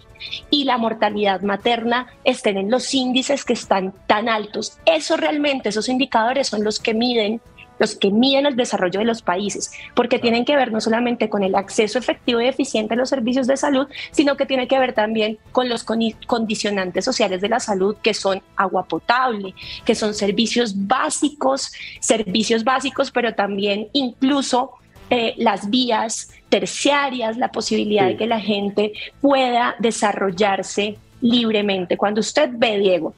y 0.50 0.66
la 0.66 0.78
mortalidad 0.78 1.42
materna 1.42 2.08
estén 2.24 2.58
en 2.58 2.70
los 2.70 2.94
índices 2.94 3.44
que 3.44 3.54
están 3.54 3.94
tan 4.06 4.30
altos. 4.30 4.78
Eso 4.86 5.18
realmente, 5.18 5.70
esos 5.70 5.90
indicadores 5.90 6.48
son 6.48 6.64
los 6.64 6.80
que 6.80 6.94
miden 6.94 7.42
los 7.80 7.96
que 7.96 8.10
miden 8.10 8.48
el 8.48 8.56
desarrollo 8.56 9.00
de 9.00 9.06
los 9.06 9.22
países, 9.22 9.72
porque 9.94 10.18
tienen 10.18 10.46
que 10.46 10.56
ver 10.56 10.72
no 10.72 10.82
solamente 10.82 11.30
con 11.30 11.44
el 11.44 11.54
acceso 11.54 12.00
efectivo 12.00 12.42
y 12.42 12.48
eficiente 12.48 12.96
a 12.96 12.98
los 12.98 13.10
servicios 13.10 13.46
de 13.46 13.56
salud, 13.56 13.88
sino 14.10 14.36
que 14.36 14.48
tiene 14.48 14.68
que 14.68 14.80
ver 14.80 14.94
también 14.94 15.38
con 15.52 15.70
los 15.70 15.84
condicionantes 15.84 17.06
sociales 17.06 17.40
de 17.40 17.50
la 17.50 17.60
salud, 17.60 17.96
que 18.02 18.16
son 18.16 18.42
agua 18.56 18.88
potable, 18.88 19.54
que 19.86 19.94
son 19.94 20.16
servicios 20.16 20.88
básicos, 20.88 21.72
servicios 22.00 22.64
básicos, 22.64 23.12
pero 23.12 23.36
también 23.36 23.90
incluso 23.94 24.72
eh, 25.10 25.34
las 25.38 25.70
vías 25.70 26.30
terciarias, 26.50 27.38
la 27.38 27.52
posibilidad 27.52 28.08
de 28.08 28.18
que 28.18 28.28
la 28.28 28.40
gente 28.40 28.94
pueda 29.22 29.76
desarrollarse 29.80 30.98
libremente. 31.22 31.98
Cuando 31.98 32.22
usted 32.22 32.50
ve, 32.54 32.80
Diego, 32.80 33.14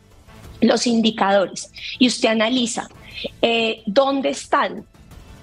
los 0.61 0.87
indicadores 0.87 1.71
y 1.97 2.07
usted 2.07 2.29
analiza 2.29 2.87
eh, 3.41 3.81
dónde 3.85 4.29
están 4.29 4.85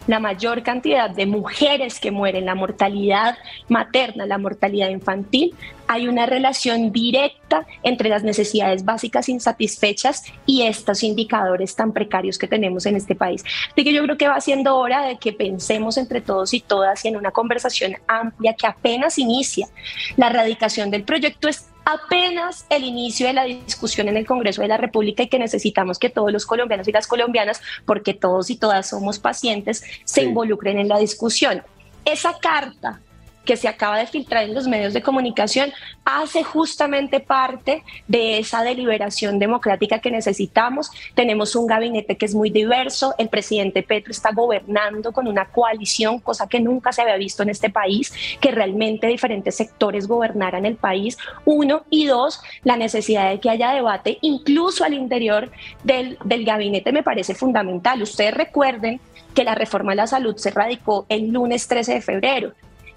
la 0.07 0.21
mayor 0.21 0.63
cantidad 0.63 1.11
de 1.11 1.27
mujeres 1.27 2.01
que 2.01 2.11
mueren, 2.11 2.47
la 2.47 2.55
mortalidad 2.55 3.37
materna, 3.69 4.27
la 4.27 4.39
mortalidad 4.39 4.89
infantil, 4.89 5.55
hay 5.89 6.09
una 6.09 6.27
relación 6.27 6.93
directa 6.93 7.67
entre 7.83 8.09
las 8.09 8.25
necesidades 8.25 8.85
básicas 8.85 9.29
insatisfechas 9.29 10.25
y 10.45 10.63
estos 10.63 11.03
indicadores 11.03 11.77
tan 11.77 11.93
precarios 11.93 12.39
que 12.39 12.49
tenemos 12.49 12.87
en 12.87 12.97
este 12.97 13.15
país. 13.15 13.45
Así 13.73 13.85
que 13.85 13.93
yo 13.93 14.03
creo 14.03 14.17
que 14.17 14.29
va 14.29 14.41
siendo 14.41 14.77
hora 14.77 15.03
de 15.03 15.17
que 15.17 15.33
pensemos 15.33 15.97
entre 15.97 16.21
todos 16.21 16.55
y 16.55 16.61
todas 16.61 17.05
y 17.05 17.09
en 17.09 17.17
una 17.17 17.31
conversación 17.31 17.97
amplia 18.09 18.55
que 18.55 18.67
apenas 18.67 19.19
inicia. 19.19 19.69
La 20.17 20.29
erradicación 20.29 20.91
del 20.91 21.05
proyecto 21.05 21.49
es 21.49 21.69
apenas 21.87 22.67
el 22.69 22.85
inicio 22.85 23.29
de 23.29 23.33
la 23.33 23.45
discusión 23.45 24.09
en 24.09 24.17
el 24.17 24.27
Congreso 24.27 24.61
de 24.61 24.69
la 24.69 24.77
República 24.77 25.23
y 25.23 25.29
que 25.29 25.39
necesitamos 25.39 26.01
que 26.01 26.11
todos 26.11 26.33
los 26.33 26.45
colombianos 26.45 26.89
y 26.89 26.93
las 26.93 27.07
colombianas, 27.07 27.63
porque 27.87 28.13
todos 28.13 28.51
y 28.51 28.57
todas 28.57 28.91
somos 28.91 29.21
pacientes, 29.21 29.85
se 30.05 30.25
involucren 30.25 30.79
en 30.79 30.89
la 30.89 30.99
discusión. 30.99 31.63
Esa 32.05 32.39
carta 32.41 33.01
que 33.47 33.57
se 33.57 33.69
acaba 33.69 33.99
de 33.99 34.07
filtrar 34.07 34.45
en 34.45 34.55
los 34.55 34.69
medios 34.69 34.93
de 34.93 35.01
comunicación 35.01 35.73
hace 36.05 36.43
justamente 36.43 37.21
parte 37.21 37.83
de 38.07 38.39
esa 38.39 38.63
deliberación 38.63 39.39
democrática 39.39 40.01
que 40.01 40.11
necesitamos. 40.11 40.91
Tenemos 41.15 41.57
un 41.57 41.67
gabinete 41.67 42.17
que 42.17 42.27
es 42.27 42.35
muy 42.35 42.51
diverso, 42.51 43.15
el 43.17 43.29
presidente 43.29 43.83
Petro 43.83 44.11
está 44.11 44.33
gobernando 44.33 45.13
con 45.13 45.27
una 45.27 45.47
coalición, 45.47 46.19
cosa 46.19 46.47
que 46.47 46.61
nunca 46.61 46.93
se 46.93 47.03
había 47.03 47.17
visto 47.17 47.43
en 47.43 47.49
este 47.49 47.71
país, 47.71 48.13
que 48.41 48.51
realmente 48.51 49.07
diferentes 49.07 49.57
sectores 49.57 50.07
gobernaran 50.07 50.67
el 50.67 50.77
país, 50.77 51.17
uno, 51.45 51.85
y 51.89 52.07
dos, 52.07 52.41
la 52.65 52.77
necesidad 52.77 53.31
de 53.31 53.39
que 53.39 53.49
haya 53.49 53.71
debate 53.71 54.19
incluso 54.21 54.85
al 54.85 54.95
interior 54.95 55.51
del, 55.85 56.19
del 56.25 56.45
gabinete 56.45 56.93
me 56.93 57.03
parece 57.03 57.35
fundamental. 57.35 58.03
Ustedes 58.03 58.35
recuerden 58.35 59.01
que 59.35 59.45
la 59.45 59.55
reforma 59.55 59.93
de 59.93 59.97
la 59.97 60.07
salud 60.07 60.37
se 60.37 60.51
radicó 60.51 61.07
el 61.09 61.31
lunes 61.31 61.69
13 61.69 61.95
de 61.95 62.01
febrero 62.01 62.53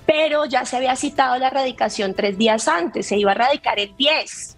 pero 0.06 0.46
ya 0.46 0.66
se 0.66 0.78
había 0.78 0.96
citado 0.96 1.38
la 1.38 1.50
radicación 1.50 2.14
tres 2.14 2.38
días 2.38 2.68
antes, 2.68 3.08
se 3.08 3.18
iba 3.18 3.32
a 3.32 3.36
radicar 3.36 3.80
el 3.80 3.96
10. 3.96 4.58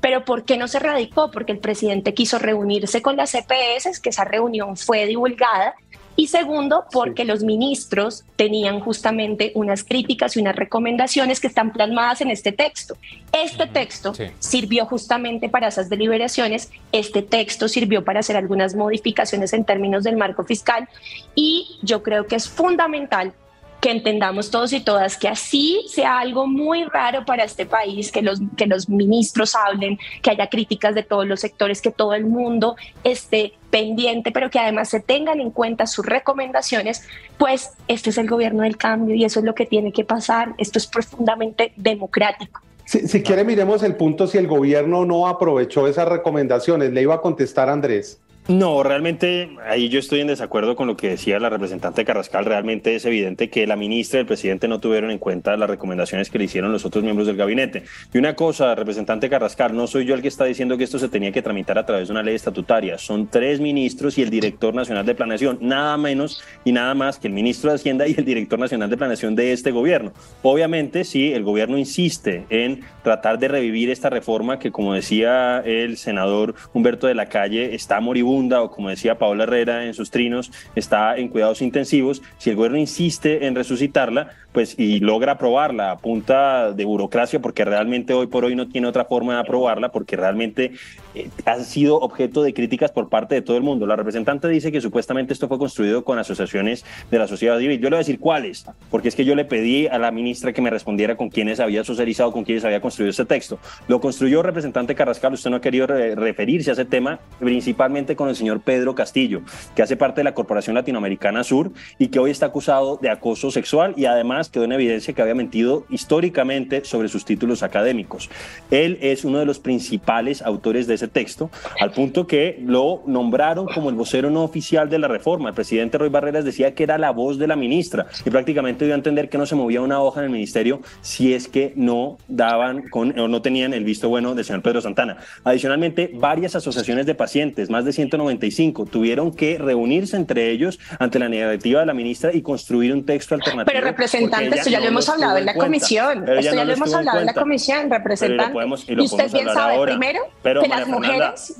Pero 0.00 0.24
¿por 0.24 0.44
qué 0.44 0.56
no 0.56 0.68
se 0.68 0.78
radicó? 0.78 1.30
Porque 1.30 1.52
el 1.52 1.58
presidente 1.58 2.14
quiso 2.14 2.38
reunirse 2.38 3.02
con 3.02 3.16
las 3.16 3.32
CPS, 3.32 4.00
que 4.00 4.10
esa 4.10 4.24
reunión 4.24 4.76
fue 4.76 5.06
divulgada, 5.06 5.74
y 6.18 6.26
segundo, 6.26 6.84
porque 6.90 7.24
los 7.24 7.44
ministros 7.44 8.24
tenían 8.34 8.80
justamente 8.80 9.52
unas 9.54 9.84
críticas 9.84 10.36
y 10.36 10.40
unas 10.40 10.56
recomendaciones 10.56 11.38
que 11.38 11.46
están 11.46 11.72
plasmadas 11.72 12.20
en 12.20 12.32
este 12.32 12.50
texto. 12.50 12.96
Este 13.30 13.68
texto 13.68 14.12
sirvió 14.40 14.84
justamente 14.84 15.48
para 15.48 15.68
esas 15.68 15.88
deliberaciones, 15.88 16.72
este 16.90 17.22
texto 17.22 17.68
sirvió 17.68 18.04
para 18.04 18.18
hacer 18.18 18.36
algunas 18.36 18.74
modificaciones 18.74 19.52
en 19.52 19.64
términos 19.64 20.02
del 20.02 20.16
marco 20.16 20.42
fiscal 20.42 20.88
y 21.36 21.78
yo 21.82 22.02
creo 22.02 22.26
que 22.26 22.34
es 22.34 22.48
fundamental 22.48 23.32
que 23.80 23.90
entendamos 23.90 24.50
todos 24.50 24.72
y 24.72 24.80
todas 24.80 25.16
que 25.16 25.28
así 25.28 25.84
sea 25.88 26.18
algo 26.18 26.46
muy 26.46 26.84
raro 26.84 27.24
para 27.24 27.44
este 27.44 27.64
país, 27.64 28.10
que 28.10 28.22
los, 28.22 28.40
que 28.56 28.66
los 28.66 28.88
ministros 28.88 29.54
hablen, 29.54 29.98
que 30.22 30.30
haya 30.30 30.48
críticas 30.48 30.94
de 30.94 31.02
todos 31.02 31.26
los 31.26 31.40
sectores, 31.40 31.80
que 31.80 31.90
todo 31.90 32.14
el 32.14 32.26
mundo 32.26 32.76
esté 33.04 33.52
pendiente, 33.70 34.32
pero 34.32 34.50
que 34.50 34.58
además 34.58 34.88
se 34.88 35.00
tengan 35.00 35.40
en 35.40 35.50
cuenta 35.50 35.86
sus 35.86 36.04
recomendaciones, 36.04 37.02
pues 37.36 37.70
este 37.86 38.10
es 38.10 38.18
el 38.18 38.28
gobierno 38.28 38.62
del 38.62 38.76
cambio 38.76 39.14
y 39.14 39.24
eso 39.24 39.40
es 39.40 39.44
lo 39.44 39.54
que 39.54 39.66
tiene 39.66 39.92
que 39.92 40.04
pasar. 40.04 40.54
Esto 40.58 40.78
es 40.78 40.86
profundamente 40.86 41.72
democrático. 41.76 42.60
Si, 42.84 43.06
si 43.06 43.22
quiere, 43.22 43.44
miremos 43.44 43.82
el 43.82 43.96
punto 43.96 44.26
si 44.26 44.38
el 44.38 44.46
gobierno 44.46 45.04
no 45.04 45.28
aprovechó 45.28 45.86
esas 45.86 46.08
recomendaciones. 46.08 46.90
Le 46.90 47.02
iba 47.02 47.16
a 47.16 47.20
contestar 47.20 47.68
Andrés. 47.68 48.18
No, 48.48 48.82
realmente 48.82 49.50
ahí 49.66 49.90
yo 49.90 49.98
estoy 49.98 50.20
en 50.20 50.26
desacuerdo 50.26 50.74
con 50.74 50.86
lo 50.86 50.96
que 50.96 51.10
decía 51.10 51.38
la 51.38 51.50
representante 51.50 52.06
Carrascal. 52.06 52.46
Realmente 52.46 52.96
es 52.96 53.04
evidente 53.04 53.50
que 53.50 53.66
la 53.66 53.76
ministra 53.76 54.18
y 54.18 54.22
el 54.22 54.26
presidente 54.26 54.68
no 54.68 54.80
tuvieron 54.80 55.10
en 55.10 55.18
cuenta 55.18 55.54
las 55.58 55.68
recomendaciones 55.68 56.30
que 56.30 56.38
le 56.38 56.44
hicieron 56.44 56.72
los 56.72 56.86
otros 56.86 57.04
miembros 57.04 57.26
del 57.26 57.36
gabinete. 57.36 57.82
Y 58.10 58.16
una 58.16 58.34
cosa, 58.36 58.74
representante 58.74 59.28
Carrascal, 59.28 59.76
no 59.76 59.86
soy 59.86 60.06
yo 60.06 60.14
el 60.14 60.22
que 60.22 60.28
está 60.28 60.46
diciendo 60.46 60.78
que 60.78 60.84
esto 60.84 60.98
se 60.98 61.10
tenía 61.10 61.30
que 61.30 61.42
tramitar 61.42 61.76
a 61.76 61.84
través 61.84 62.08
de 62.08 62.12
una 62.12 62.22
ley 62.22 62.36
estatutaria. 62.36 62.96
Son 62.96 63.26
tres 63.26 63.60
ministros 63.60 64.16
y 64.16 64.22
el 64.22 64.30
director 64.30 64.74
nacional 64.74 65.04
de 65.04 65.14
planeación, 65.14 65.58
nada 65.60 65.98
menos 65.98 66.42
y 66.64 66.72
nada 66.72 66.94
más 66.94 67.18
que 67.18 67.28
el 67.28 67.34
ministro 67.34 67.68
de 67.68 67.76
Hacienda 67.76 68.08
y 68.08 68.14
el 68.16 68.24
director 68.24 68.58
nacional 68.58 68.88
de 68.88 68.96
planeación 68.96 69.36
de 69.36 69.52
este 69.52 69.72
gobierno. 69.72 70.14
Obviamente, 70.40 71.04
sí, 71.04 71.34
el 71.34 71.44
gobierno 71.44 71.76
insiste 71.76 72.46
en 72.48 72.80
tratar 73.02 73.38
de 73.38 73.48
revivir 73.48 73.90
esta 73.90 74.08
reforma 74.08 74.58
que, 74.58 74.72
como 74.72 74.94
decía 74.94 75.58
el 75.66 75.98
senador 75.98 76.54
Humberto 76.72 77.06
de 77.06 77.14
la 77.14 77.26
Calle, 77.26 77.74
está 77.74 78.00
o 78.38 78.70
como 78.70 78.88
decía 78.88 79.18
Paola 79.18 79.44
Herrera 79.44 79.84
en 79.84 79.94
sus 79.94 80.10
trinos, 80.10 80.50
está 80.74 81.16
en 81.16 81.28
cuidados 81.28 81.60
intensivos, 81.60 82.22
si 82.38 82.50
el 82.50 82.56
gobierno 82.56 82.78
insiste 82.78 83.46
en 83.46 83.54
resucitarla, 83.54 84.28
pues 84.52 84.74
y 84.78 85.00
logra 85.00 85.32
aprobarla 85.32 85.90
a 85.90 85.98
punta 85.98 86.72
de 86.72 86.84
burocracia, 86.84 87.40
porque 87.40 87.64
realmente 87.64 88.14
hoy 88.14 88.28
por 88.28 88.44
hoy 88.44 88.54
no 88.56 88.68
tiene 88.68 88.86
otra 88.86 89.04
forma 89.04 89.34
de 89.34 89.40
aprobarla, 89.40 89.90
porque 89.90 90.16
realmente 90.16 90.72
eh, 91.14 91.28
ha 91.44 91.58
sido 91.60 91.96
objeto 91.96 92.42
de 92.42 92.54
críticas 92.54 92.90
por 92.90 93.08
parte 93.08 93.34
de 93.34 93.42
todo 93.42 93.56
el 93.56 93.62
mundo. 93.62 93.86
La 93.86 93.96
representante 93.96 94.48
dice 94.48 94.72
que 94.72 94.80
supuestamente 94.80 95.32
esto 95.32 95.48
fue 95.48 95.58
construido 95.58 96.04
con 96.04 96.18
asociaciones 96.18 96.84
de 97.10 97.18
la 97.18 97.26
sociedad 97.26 97.58
civil. 97.58 97.78
Yo 97.78 97.84
le 97.84 97.90
voy 97.90 97.96
a 97.96 97.98
decir 97.98 98.18
cuáles, 98.18 98.64
porque 98.90 99.08
es 99.08 99.14
que 99.14 99.24
yo 99.24 99.34
le 99.34 99.44
pedí 99.44 99.86
a 99.86 99.98
la 99.98 100.10
ministra 100.10 100.52
que 100.52 100.62
me 100.62 100.70
respondiera 100.70 101.16
con 101.16 101.28
quiénes 101.28 101.60
había 101.60 101.84
socializado, 101.84 102.32
con 102.32 102.44
quiénes 102.44 102.64
había 102.64 102.80
construido 102.80 103.10
este 103.10 103.26
texto. 103.26 103.58
Lo 103.86 104.00
construyó 104.00 104.42
representante 104.42 104.94
Carrascal, 104.94 105.34
usted 105.34 105.50
no 105.50 105.56
ha 105.56 105.60
querido 105.60 105.86
referirse 105.86 106.70
a 106.70 106.72
ese 106.72 106.84
tema, 106.84 107.20
principalmente 107.38 108.16
con 108.16 108.27
el 108.28 108.36
señor 108.36 108.60
Pedro 108.60 108.94
Castillo, 108.94 109.42
que 109.74 109.82
hace 109.82 109.96
parte 109.96 110.20
de 110.20 110.24
la 110.24 110.34
Corporación 110.34 110.74
Latinoamericana 110.74 111.44
Sur 111.44 111.72
y 111.98 112.08
que 112.08 112.18
hoy 112.18 112.30
está 112.30 112.46
acusado 112.46 112.98
de 113.00 113.10
acoso 113.10 113.50
sexual 113.50 113.94
y 113.96 114.06
además 114.06 114.48
quedó 114.48 114.64
en 114.64 114.72
evidencia 114.72 115.14
que 115.14 115.22
había 115.22 115.34
mentido 115.34 115.86
históricamente 115.90 116.84
sobre 116.84 117.08
sus 117.08 117.24
títulos 117.24 117.62
académicos. 117.62 118.30
Él 118.70 118.98
es 119.00 119.24
uno 119.24 119.38
de 119.38 119.46
los 119.46 119.58
principales 119.58 120.42
autores 120.42 120.86
de 120.86 120.94
ese 120.94 121.08
texto, 121.08 121.50
al 121.80 121.92
punto 121.92 122.26
que 122.26 122.58
lo 122.64 123.02
nombraron 123.06 123.66
como 123.66 123.90
el 123.90 123.96
vocero 123.96 124.30
no 124.30 124.42
oficial 124.42 124.88
de 124.88 124.98
la 124.98 125.08
reforma. 125.08 125.50
El 125.50 125.54
presidente 125.54 125.98
Roy 125.98 126.08
Barreras 126.08 126.44
decía 126.44 126.74
que 126.74 126.82
era 126.82 126.98
la 126.98 127.10
voz 127.10 127.38
de 127.38 127.46
la 127.46 127.56
ministra 127.56 128.06
y 128.24 128.30
prácticamente 128.30 128.84
dio 128.84 128.94
a 128.94 128.96
entender 128.96 129.28
que 129.28 129.38
no 129.38 129.46
se 129.46 129.54
movía 129.54 129.80
una 129.80 130.00
hoja 130.00 130.20
en 130.20 130.26
el 130.26 130.30
ministerio 130.30 130.80
si 131.00 131.34
es 131.34 131.48
que 131.48 131.72
no 131.76 132.18
daban 132.28 132.88
con, 132.88 133.18
o 133.18 133.28
no 133.28 133.42
tenían 133.42 133.74
el 133.74 133.84
visto 133.84 134.08
bueno 134.08 134.34
del 134.34 134.44
señor 134.44 134.62
Pedro 134.62 134.80
Santana. 134.80 135.18
Adicionalmente, 135.44 136.10
varias 136.14 136.56
asociaciones 136.56 137.06
de 137.06 137.14
pacientes, 137.14 137.70
más 137.70 137.84
de 137.84 137.92
195, 138.18 138.86
tuvieron 138.86 139.32
que 139.32 139.58
reunirse 139.58 140.16
entre 140.16 140.50
ellos 140.50 140.78
ante 140.98 141.18
la 141.18 141.28
negativa 141.28 141.80
de 141.80 141.86
la 141.86 141.94
ministra 141.94 142.32
y 142.32 142.42
construir 142.42 142.92
un 142.92 143.04
texto 143.04 143.34
alternativo. 143.34 143.72
Pero 143.72 143.86
representante, 143.86 144.56
esto 144.58 144.70
ya 144.70 144.80
lo 144.80 144.86
hemos 144.86 145.08
hablado 145.08 145.38
en 145.38 145.46
la 145.46 145.54
comisión. 145.54 146.28
Esto 146.28 146.54
ya 146.54 146.64
lo 146.64 146.72
hemos 146.72 146.92
hablado 146.92 147.20
en 147.20 147.26
la 147.26 147.34
comisión, 147.34 147.90
representante. 147.90 148.58
y, 148.88 149.00
usted 149.00 149.32
bien 149.32 149.46
sabe 149.46 149.84
primero 149.84 150.20
que 150.42 150.68
las 150.68 150.88
mujeres, 150.88 151.54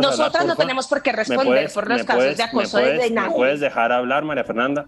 nosotras 0.00 0.46
no 0.46 0.56
tenemos 0.56 0.86
por 0.86 1.02
qué 1.02 1.12
responder 1.12 1.70
por 1.72 1.88
los 1.88 2.04
casos 2.04 2.36
de 2.36 2.42
acoso 2.42 2.78
de 2.78 3.10
nadie. 3.10 3.28
¿Me 3.28 3.34
puedes 3.34 3.60
dejar 3.60 3.92
hablar, 3.92 4.24
María 4.24 4.44
Fernanda? 4.44 4.86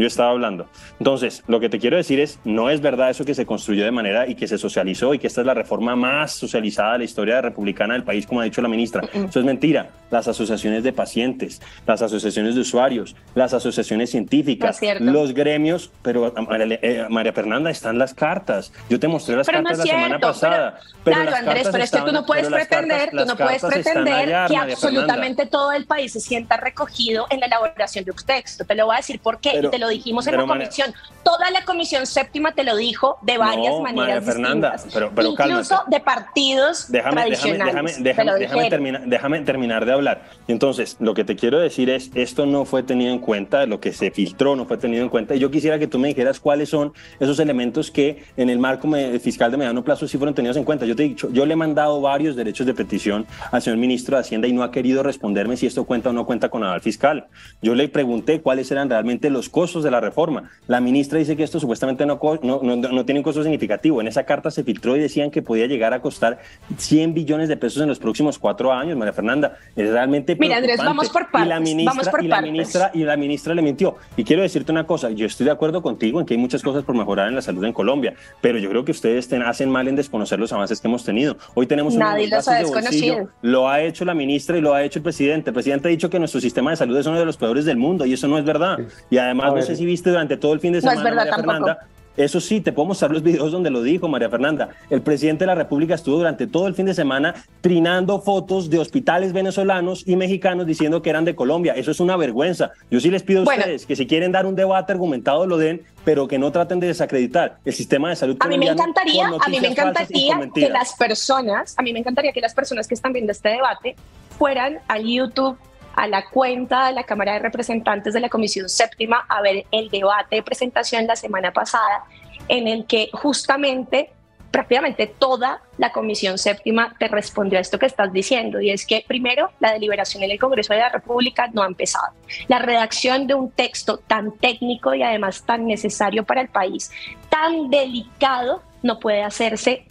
Yo 0.00 0.06
estaba 0.06 0.30
hablando. 0.30 0.66
Entonces, 0.98 1.44
lo 1.46 1.60
que 1.60 1.68
te 1.68 1.78
quiero 1.78 1.98
decir 1.98 2.20
es, 2.20 2.38
no 2.42 2.70
es 2.70 2.80
verdad 2.80 3.10
eso 3.10 3.26
que 3.26 3.34
se 3.34 3.44
construyó 3.44 3.84
de 3.84 3.90
manera 3.90 4.26
y 4.26 4.34
que 4.34 4.48
se 4.48 4.56
socializó 4.56 5.12
y 5.12 5.18
que 5.18 5.26
esta 5.26 5.42
es 5.42 5.46
la 5.46 5.52
reforma 5.52 5.94
más 5.94 6.32
socializada 6.32 6.94
de 6.94 7.00
la 7.00 7.04
historia 7.04 7.42
republicana 7.42 7.92
del 7.92 8.02
país, 8.02 8.26
como 8.26 8.40
ha 8.40 8.44
dicho 8.44 8.62
la 8.62 8.68
ministra. 8.68 9.02
Eso 9.12 9.40
es 9.40 9.44
mentira. 9.44 9.90
Las 10.10 10.26
asociaciones 10.26 10.84
de 10.84 10.94
pacientes, 10.94 11.60
las 11.86 12.00
asociaciones 12.00 12.54
de 12.54 12.62
usuarios, 12.62 13.14
las 13.34 13.52
asociaciones 13.52 14.10
científicas, 14.10 14.80
los 15.00 15.34
gremios, 15.34 15.90
pero 16.00 16.32
eh, 16.50 17.06
María, 17.10 17.34
Fernanda, 17.34 17.70
están 17.70 17.98
las 17.98 18.14
cartas. 18.14 18.72
Yo 18.88 18.98
te 18.98 19.06
mostré 19.06 19.36
las 19.36 19.46
cartas 19.46 19.76
la 19.76 19.84
semana 19.84 20.18
pasada. 20.18 20.80
Pero, 21.04 21.20
claro, 21.20 21.36
Andrés, 21.36 21.68
pero 21.70 21.84
es 21.84 21.90
que 21.90 22.00
tú 22.00 22.12
no 22.12 22.24
puedes 22.24 22.48
pretender, 22.48 23.10
tú 23.10 23.26
no 23.26 23.36
puedes 23.36 23.62
pretender 23.62 24.46
que 24.48 24.56
absolutamente 24.56 25.44
todo 25.44 25.72
el 25.72 25.84
país 25.84 26.14
se 26.14 26.20
sienta 26.20 26.56
recogido 26.56 27.26
en 27.28 27.40
la 27.40 27.46
elaboración 27.46 28.06
de 28.06 28.12
un 28.12 28.16
texto. 28.16 28.64
Te 28.64 28.74
lo 28.74 28.86
voy 28.86 28.94
a 28.94 28.96
decir 28.98 29.20
por 29.20 29.40
qué 29.40 29.60
y 29.62 29.68
te 29.68 29.78
lo 29.78 29.89
dijimos 29.90 30.26
en 30.26 30.36
la 30.36 30.46
comisión. 30.46 30.94
Toda 31.22 31.50
la 31.50 31.64
comisión 31.64 32.06
séptima 32.06 32.52
te 32.52 32.64
lo 32.64 32.76
dijo 32.76 33.18
de 33.22 33.36
varias 33.36 33.78
maneras 33.80 34.24
Fernanda, 34.24 34.72
distintas. 34.72 34.94
Pero, 34.94 35.12
pero 35.14 35.28
Incluso 35.28 35.82
de 35.86 36.00
partidos 36.00 36.90
déjame, 36.90 37.22
tradicionales. 37.22 38.02
Déjame, 38.02 38.38
déjame, 38.38 38.70
terminar, 38.70 39.02
déjame 39.04 39.40
terminar 39.40 39.84
de 39.84 39.92
hablar. 39.92 40.22
Entonces, 40.52 40.96
lo 41.00 41.14
que 41.14 41.24
te 41.24 41.36
quiero 41.36 41.58
decir 41.58 41.90
es, 41.90 42.10
esto 42.14 42.46
no 42.46 42.64
fue 42.64 42.82
tenido 42.82 43.12
en 43.12 43.18
cuenta, 43.18 43.66
lo 43.66 43.80
que 43.80 43.92
se 43.92 44.10
filtró 44.10 44.56
no 44.56 44.66
fue 44.66 44.78
tenido 44.78 45.02
en 45.02 45.08
cuenta. 45.08 45.34
Y 45.34 45.38
yo 45.38 45.50
quisiera 45.50 45.78
que 45.78 45.86
tú 45.86 45.98
me 45.98 46.08
dijeras 46.08 46.40
cuáles 46.40 46.68
son 46.68 46.92
esos 47.18 47.38
elementos 47.38 47.90
que 47.90 48.24
en 48.36 48.50
el 48.50 48.58
marco 48.58 48.88
fiscal 49.20 49.50
de 49.50 49.56
mediano 49.56 49.84
plazo 49.84 50.08
sí 50.08 50.18
fueron 50.18 50.34
tenidos 50.34 50.56
en 50.56 50.64
cuenta. 50.64 50.86
Yo 50.86 50.96
te 50.96 51.04
he 51.04 51.08
dicho, 51.08 51.30
yo 51.32 51.46
le 51.46 51.54
he 51.54 51.56
mandado 51.56 52.00
varios 52.00 52.36
derechos 52.36 52.66
de 52.66 52.74
petición 52.74 53.26
al 53.52 53.62
señor 53.62 53.78
ministro 53.78 54.16
de 54.16 54.22
Hacienda 54.22 54.48
y 54.48 54.52
no 54.52 54.62
ha 54.62 54.70
querido 54.70 55.02
responderme 55.02 55.56
si 55.56 55.66
esto 55.66 55.84
cuenta 55.84 56.10
o 56.10 56.12
no 56.12 56.26
cuenta 56.26 56.48
con 56.48 56.64
aval 56.64 56.80
fiscal. 56.80 57.26
Yo 57.62 57.74
le 57.74 57.88
pregunté 57.88 58.40
cuáles 58.40 58.70
eran 58.70 58.88
realmente 58.88 59.30
los 59.30 59.48
costos 59.48 59.84
de 59.84 59.90
la 59.90 60.00
reforma. 60.00 60.50
La 60.66 60.80
ministra 60.80 61.18
dice 61.18 61.36
que 61.36 61.42
esto 61.42 61.60
supuestamente 61.60 62.06
no, 62.06 62.18
no, 62.42 62.60
no, 62.62 63.04
tiene 63.04 63.20
un 63.20 63.24
costo 63.24 63.42
significativo. 63.42 64.00
En 64.00 64.06
esa 64.06 64.24
carta 64.24 64.50
se 64.50 64.64
filtró 64.64 64.96
y 64.96 65.00
decían 65.00 65.30
que 65.30 65.42
podía 65.42 65.66
llegar 65.66 65.92
a 65.92 66.00
costar 66.00 66.40
100 66.76 67.14
billones 67.14 67.48
de 67.48 67.56
pesos 67.56 67.82
en 67.82 67.88
los 67.88 67.98
próximos 67.98 68.38
cuatro 68.38 68.72
años, 68.72 68.96
María 68.96 69.12
Fernanda. 69.12 69.56
Es 69.76 69.90
realmente 69.90 70.36
Mira, 70.40 70.56
Andrés, 70.56 70.78
vamos 70.78 71.10
por 71.10 71.30
partes. 71.30 71.46
Y 71.46 71.48
la 71.48 71.60
ministra, 71.60 72.22
y 72.22 72.28
la 72.28 72.40
ministra, 72.40 72.90
y 72.94 72.98
la 73.04 73.16
ministra 73.16 73.54
le 73.54 73.62
mintió. 73.62 73.96
Y 74.16 74.24
quiero 74.24 74.42
decirte 74.42 74.72
una 74.72 74.86
cosa, 74.86 75.10
yo 75.10 75.26
estoy 75.26 75.44
de 75.44 75.52
acuerdo 75.52 75.82
contigo 75.82 76.18
en 76.18 76.26
que 76.26 76.34
hay 76.34 76.38
muchas 76.38 76.62
cosas 76.62 76.82
por 76.82 76.96
mejorar 76.96 77.28
en 77.28 77.34
la 77.34 77.42
salud 77.42 77.64
en 77.64 77.72
Colombia, 77.72 78.14
pero 78.40 78.58
yo 78.58 78.70
creo 78.70 78.84
que 78.84 78.92
ustedes 78.92 79.30
hacen 79.32 79.70
mal 79.70 79.86
en 79.86 79.96
desconocer 79.96 80.40
los 80.40 80.52
avances 80.52 80.80
que 80.80 80.88
hemos 80.88 81.04
tenido. 81.04 81.36
Hoy 81.54 81.66
tenemos 81.66 81.94
Nadie 81.94 82.28
los 82.28 82.48
ha 82.48 82.54
desconocido. 82.54 83.28
Lo 83.42 83.68
ha 83.68 83.82
hecho 83.82 84.04
la 84.04 84.14
ministra 84.14 84.56
y 84.56 84.60
lo 84.60 84.74
ha 84.74 84.82
hecho 84.82 84.98
el 84.98 85.02
presidente. 85.02 85.50
El 85.50 85.54
presidente 85.54 85.88
ha 85.88 85.90
dicho 85.90 86.08
que 86.08 86.18
nuestro 86.18 86.40
sistema 86.40 86.70
de 86.70 86.76
salud 86.76 86.96
es 86.96 87.06
uno 87.06 87.18
de 87.18 87.26
los 87.26 87.36
peores 87.36 87.64
del 87.64 87.76
mundo 87.76 88.06
y 88.06 88.14
eso 88.14 88.26
no 88.26 88.38
es 88.38 88.44
verdad. 88.44 88.78
Y 89.10 89.18
además, 89.18 89.54
no 89.54 89.62
sé 89.62 89.76
si 89.76 89.84
viste 89.84 90.10
durante 90.10 90.36
todo 90.36 90.54
el 90.54 90.60
fin 90.60 90.72
de 90.72 90.80
semana, 90.80 91.02
María 91.02 91.34
Fernanda, 91.34 91.78
Eso 92.20 92.38
sí, 92.38 92.60
te 92.60 92.70
puedo 92.70 92.88
mostrar 92.88 93.10
los 93.10 93.22
videos 93.22 93.50
donde 93.50 93.70
lo 93.70 93.82
dijo 93.82 94.06
María 94.06 94.28
Fernanda. 94.28 94.68
El 94.90 95.00
presidente 95.00 95.44
de 95.44 95.46
la 95.46 95.54
República 95.54 95.94
estuvo 95.94 96.18
durante 96.18 96.46
todo 96.46 96.66
el 96.66 96.74
fin 96.74 96.84
de 96.84 96.92
semana 96.92 97.34
trinando 97.62 98.20
fotos 98.20 98.68
de 98.68 98.78
hospitales 98.78 99.32
venezolanos 99.32 100.06
y 100.06 100.16
mexicanos 100.16 100.66
diciendo 100.66 101.00
que 101.00 101.08
eran 101.08 101.24
de 101.24 101.34
Colombia. 101.34 101.72
Eso 101.74 101.90
es 101.90 101.98
una 101.98 102.18
vergüenza. 102.18 102.72
Yo 102.90 103.00
sí 103.00 103.10
les 103.10 103.22
pido 103.22 103.40
a 103.40 103.44
ustedes 103.44 103.86
que 103.86 103.96
si 103.96 104.06
quieren 104.06 104.32
dar 104.32 104.44
un 104.44 104.54
debate 104.54 104.92
argumentado 104.92 105.46
lo 105.46 105.56
den, 105.56 105.80
pero 106.04 106.28
que 106.28 106.38
no 106.38 106.52
traten 106.52 106.78
de 106.78 106.88
desacreditar 106.88 107.56
el 107.64 107.72
sistema 107.72 108.10
de 108.10 108.16
salud 108.16 108.36
a 108.40 108.48
mí 108.48 108.58
me 108.58 108.68
encantaría, 108.68 109.26
a 109.26 109.48
mí 109.48 109.60
me 109.60 109.68
encantaría 109.68 110.50
que 110.54 110.68
las 110.68 110.94
personas, 110.96 111.74
a 111.78 111.82
mí 111.82 111.92
me 111.92 112.00
encantaría 112.00 112.32
que 112.32 112.40
las 112.40 112.54
personas 112.54 112.86
que 112.86 112.94
están 112.94 113.12
viendo 113.12 113.32
este 113.32 113.48
debate 113.48 113.96
fueran 114.38 114.78
al 114.88 115.04
YouTube 115.04 115.56
a 115.94 116.06
la 116.06 116.24
cuenta 116.26 116.86
de 116.86 116.92
la 116.92 117.04
Cámara 117.04 117.34
de 117.34 117.38
Representantes 117.40 118.14
de 118.14 118.20
la 118.20 118.28
Comisión 118.28 118.68
Séptima 118.68 119.24
a 119.28 119.42
ver 119.42 119.66
el 119.70 119.88
debate 119.90 120.36
de 120.36 120.42
presentación 120.42 121.06
la 121.06 121.16
semana 121.16 121.52
pasada, 121.52 122.04
en 122.48 122.68
el 122.68 122.86
que 122.86 123.10
justamente 123.12 124.12
prácticamente 124.50 125.06
toda 125.06 125.62
la 125.78 125.92
Comisión 125.92 126.38
Séptima 126.38 126.94
te 126.98 127.08
respondió 127.08 127.58
a 127.58 127.62
esto 127.62 127.78
que 127.78 127.86
estás 127.86 128.12
diciendo, 128.12 128.60
y 128.60 128.70
es 128.70 128.84
que 128.84 129.04
primero, 129.06 129.50
la 129.60 129.72
deliberación 129.72 130.22
en 130.22 130.32
el 130.32 130.38
Congreso 130.38 130.74
de 130.74 130.80
la 130.80 130.88
República 130.88 131.48
no 131.52 131.62
ha 131.62 131.66
empezado. 131.66 132.14
La 132.48 132.58
redacción 132.58 133.26
de 133.26 133.34
un 133.34 133.50
texto 133.50 133.98
tan 133.98 134.32
técnico 134.32 134.94
y 134.94 135.02
además 135.02 135.44
tan 135.44 135.66
necesario 135.66 136.24
para 136.24 136.40
el 136.40 136.48
país, 136.48 136.90
tan 137.28 137.70
delicado, 137.70 138.62
no 138.82 138.98
puede 138.98 139.22
hacerse 139.22 139.86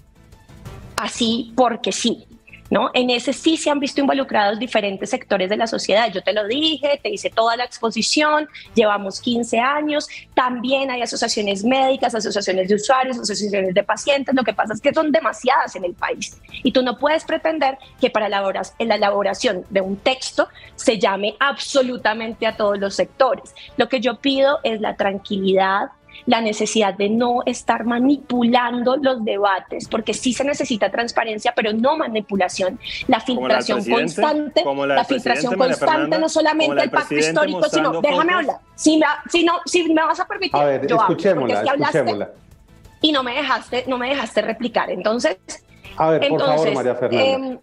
así 0.97 1.53
porque 1.55 1.91
sí. 1.91 2.25
¿No? 2.69 2.91
En 2.93 3.09
ese 3.09 3.33
sí 3.33 3.57
se 3.57 3.69
han 3.69 3.79
visto 3.79 4.01
involucrados 4.01 4.59
diferentes 4.59 5.09
sectores 5.09 5.49
de 5.49 5.57
la 5.57 5.67
sociedad. 5.67 6.11
Yo 6.11 6.21
te 6.21 6.33
lo 6.33 6.47
dije, 6.47 6.99
te 7.01 7.09
hice 7.09 7.29
toda 7.29 7.55
la 7.55 7.63
exposición, 7.63 8.47
llevamos 8.75 9.19
15 9.21 9.59
años, 9.59 10.07
también 10.33 10.91
hay 10.91 11.01
asociaciones 11.01 11.63
médicas, 11.63 12.15
asociaciones 12.15 12.69
de 12.69 12.75
usuarios, 12.75 13.17
asociaciones 13.17 13.73
de 13.73 13.83
pacientes, 13.83 14.35
lo 14.35 14.43
que 14.43 14.53
pasa 14.53 14.73
es 14.73 14.81
que 14.81 14.93
son 14.93 15.11
demasiadas 15.11 15.75
en 15.75 15.85
el 15.85 15.93
país 15.93 16.37
y 16.63 16.71
tú 16.71 16.83
no 16.83 16.97
puedes 16.97 17.23
pretender 17.23 17.77
que 17.99 18.09
para 18.09 18.29
la 18.29 18.63
elaboración 18.77 19.65
de 19.69 19.81
un 19.81 19.97
texto 19.97 20.47
se 20.75 20.99
llame 20.99 21.35
absolutamente 21.39 22.47
a 22.47 22.55
todos 22.55 22.79
los 22.79 22.95
sectores. 22.95 23.53
Lo 23.77 23.89
que 23.89 23.99
yo 23.99 24.17
pido 24.17 24.59
es 24.63 24.81
la 24.81 24.95
tranquilidad, 24.95 25.89
la 26.25 26.41
necesidad 26.41 26.93
de 26.93 27.09
no 27.09 27.39
estar 27.45 27.85
manipulando 27.85 28.97
los 28.97 29.23
debates, 29.23 29.87
porque 29.87 30.13
sí 30.13 30.33
se 30.33 30.43
necesita 30.43 30.89
transparencia, 30.89 31.53
pero 31.55 31.73
no 31.73 31.97
manipulación. 31.97 32.79
La 33.07 33.19
filtración 33.19 33.83
constante, 33.85 34.63
la, 34.87 35.03
filtración 35.03 35.55
constante, 35.55 36.19
no 36.19 36.29
solamente 36.29 36.83
el 36.83 36.91
pacto 36.91 37.15
histórico, 37.15 37.63
sino, 37.69 38.01
déjame 38.01 38.33
hablar, 38.33 38.57
si 38.75 38.97
me, 38.97 39.05
si, 39.29 39.43
no, 39.43 39.53
si 39.65 39.93
me 39.93 40.03
vas 40.03 40.19
a 40.19 40.25
permitir, 40.25 40.55
a 40.59 40.65
ver, 40.65 40.87
yo 40.87 40.95
escuchémosla, 40.97 41.61
escuchémosla. 41.61 42.29
y 43.01 43.11
no 43.11 43.23
me 43.23 43.35
dejaste, 43.35 43.85
no 43.87 43.97
me 43.97 44.09
dejaste 44.09 44.41
replicar. 44.41 44.89
Entonces, 44.89 45.37
a 45.97 46.11
ver, 46.11 46.29
por 46.29 46.41
favor, 46.41 46.73
María 46.73 46.95
Fernanda. 46.95 47.25
Em, 47.25 47.59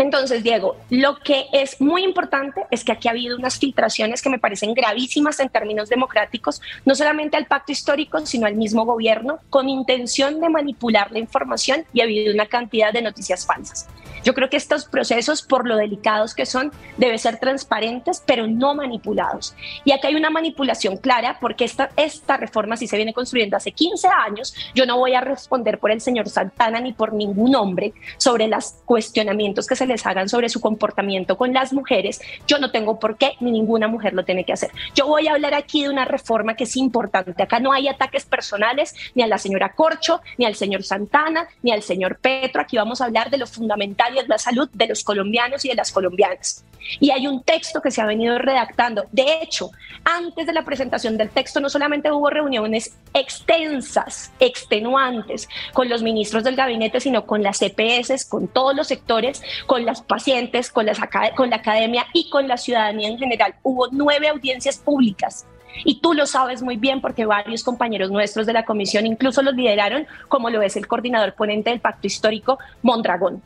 entonces, 0.00 0.42
Diego, 0.42 0.78
lo 0.88 1.18
que 1.18 1.44
es 1.52 1.78
muy 1.78 2.04
importante 2.04 2.64
es 2.70 2.84
que 2.84 2.92
aquí 2.92 3.06
ha 3.06 3.10
habido 3.10 3.36
unas 3.36 3.58
filtraciones 3.58 4.22
que 4.22 4.30
me 4.30 4.38
parecen 4.38 4.72
gravísimas 4.72 5.38
en 5.40 5.50
términos 5.50 5.90
democráticos, 5.90 6.62
no 6.86 6.94
solamente 6.94 7.36
al 7.36 7.44
pacto 7.44 7.70
histórico, 7.70 8.24
sino 8.24 8.46
al 8.46 8.54
mismo 8.54 8.86
gobierno, 8.86 9.40
con 9.50 9.68
intención 9.68 10.40
de 10.40 10.48
manipular 10.48 11.12
la 11.12 11.18
información 11.18 11.84
y 11.92 12.00
ha 12.00 12.04
habido 12.04 12.32
una 12.32 12.46
cantidad 12.46 12.94
de 12.94 13.02
noticias 13.02 13.44
falsas. 13.44 13.88
Yo 14.24 14.34
creo 14.34 14.50
que 14.50 14.56
estos 14.56 14.84
procesos, 14.84 15.42
por 15.42 15.66
lo 15.66 15.76
delicados 15.76 16.34
que 16.34 16.46
son, 16.46 16.72
deben 16.96 17.18
ser 17.18 17.38
transparentes, 17.38 18.22
pero 18.26 18.46
no 18.46 18.74
manipulados. 18.74 19.54
Y 19.84 19.92
acá 19.92 20.08
hay 20.08 20.16
una 20.16 20.30
manipulación 20.30 20.96
clara, 20.96 21.38
porque 21.40 21.64
esta, 21.64 21.90
esta 21.96 22.36
reforma, 22.36 22.76
si 22.76 22.86
se 22.86 22.96
viene 22.96 23.14
construyendo 23.14 23.56
hace 23.56 23.72
15 23.72 24.08
años, 24.08 24.54
yo 24.74 24.86
no 24.86 24.98
voy 24.98 25.14
a 25.14 25.20
responder 25.20 25.78
por 25.78 25.90
el 25.90 26.00
señor 26.00 26.28
Santana 26.28 26.80
ni 26.80 26.92
por 26.92 27.12
ningún 27.12 27.54
hombre 27.54 27.92
sobre 28.18 28.48
los 28.48 28.74
cuestionamientos 28.84 29.66
que 29.66 29.76
se 29.76 29.86
les 29.86 30.06
hagan 30.06 30.28
sobre 30.28 30.48
su 30.48 30.60
comportamiento 30.60 31.36
con 31.36 31.52
las 31.52 31.72
mujeres. 31.72 32.20
Yo 32.46 32.58
no 32.58 32.70
tengo 32.70 32.98
por 32.98 33.16
qué, 33.16 33.32
ni 33.40 33.50
ninguna 33.50 33.88
mujer 33.88 34.14
lo 34.14 34.24
tiene 34.24 34.44
que 34.44 34.52
hacer. 34.52 34.70
Yo 34.94 35.06
voy 35.06 35.28
a 35.28 35.32
hablar 35.32 35.54
aquí 35.54 35.82
de 35.82 35.90
una 35.90 36.04
reforma 36.04 36.54
que 36.54 36.64
es 36.64 36.76
importante. 36.76 37.42
Acá 37.42 37.60
no 37.60 37.72
hay 37.72 37.88
ataques 37.88 38.24
personales 38.24 38.94
ni 39.14 39.22
a 39.22 39.26
la 39.26 39.38
señora 39.38 39.72
Corcho, 39.72 40.20
ni 40.38 40.44
al 40.44 40.54
señor 40.54 40.82
Santana, 40.82 41.48
ni 41.62 41.72
al 41.72 41.82
señor 41.82 42.18
Petro. 42.18 42.62
Aquí 42.62 42.76
vamos 42.76 43.00
a 43.00 43.06
hablar 43.06 43.30
de 43.30 43.38
lo 43.38 43.46
fundamental 43.46 44.09
es 44.18 44.28
la 44.28 44.38
salud 44.38 44.68
de 44.72 44.88
los 44.88 45.04
colombianos 45.04 45.64
y 45.64 45.68
de 45.68 45.74
las 45.74 45.92
colombianas. 45.92 46.64
Y 46.98 47.10
hay 47.10 47.26
un 47.26 47.42
texto 47.42 47.80
que 47.80 47.90
se 47.90 48.00
ha 48.00 48.06
venido 48.06 48.38
redactando. 48.38 49.04
De 49.12 49.40
hecho, 49.42 49.70
antes 50.04 50.46
de 50.46 50.52
la 50.52 50.64
presentación 50.64 51.16
del 51.16 51.30
texto 51.30 51.60
no 51.60 51.68
solamente 51.68 52.10
hubo 52.10 52.30
reuniones 52.30 52.96
extensas, 53.12 54.32
extenuantes 54.40 55.48
con 55.72 55.88
los 55.88 56.02
ministros 56.02 56.42
del 56.42 56.56
gabinete, 56.56 57.00
sino 57.00 57.26
con 57.26 57.42
las 57.42 57.60
EPS, 57.62 58.24
con 58.24 58.48
todos 58.48 58.74
los 58.74 58.88
sectores, 58.88 59.42
con 59.66 59.84
las 59.84 60.02
pacientes, 60.02 60.70
con, 60.70 60.86
las, 60.86 60.98
con 61.36 61.50
la 61.50 61.56
academia 61.56 62.06
y 62.12 62.30
con 62.30 62.48
la 62.48 62.56
ciudadanía 62.56 63.08
en 63.08 63.18
general. 63.18 63.54
Hubo 63.62 63.88
nueve 63.92 64.28
audiencias 64.28 64.78
públicas 64.78 65.46
y 65.84 66.00
tú 66.00 66.14
lo 66.14 66.26
sabes 66.26 66.62
muy 66.62 66.76
bien 66.76 67.00
porque 67.00 67.26
varios 67.26 67.62
compañeros 67.62 68.10
nuestros 68.10 68.46
de 68.46 68.52
la 68.52 68.64
comisión 68.64 69.06
incluso 69.06 69.42
los 69.42 69.54
lideraron, 69.54 70.06
como 70.28 70.50
lo 70.50 70.62
es 70.62 70.76
el 70.76 70.86
coordinador 70.86 71.34
ponente 71.34 71.70
del 71.70 71.80
pacto 71.80 72.06
histórico, 72.06 72.58
Mondragón. 72.82 73.42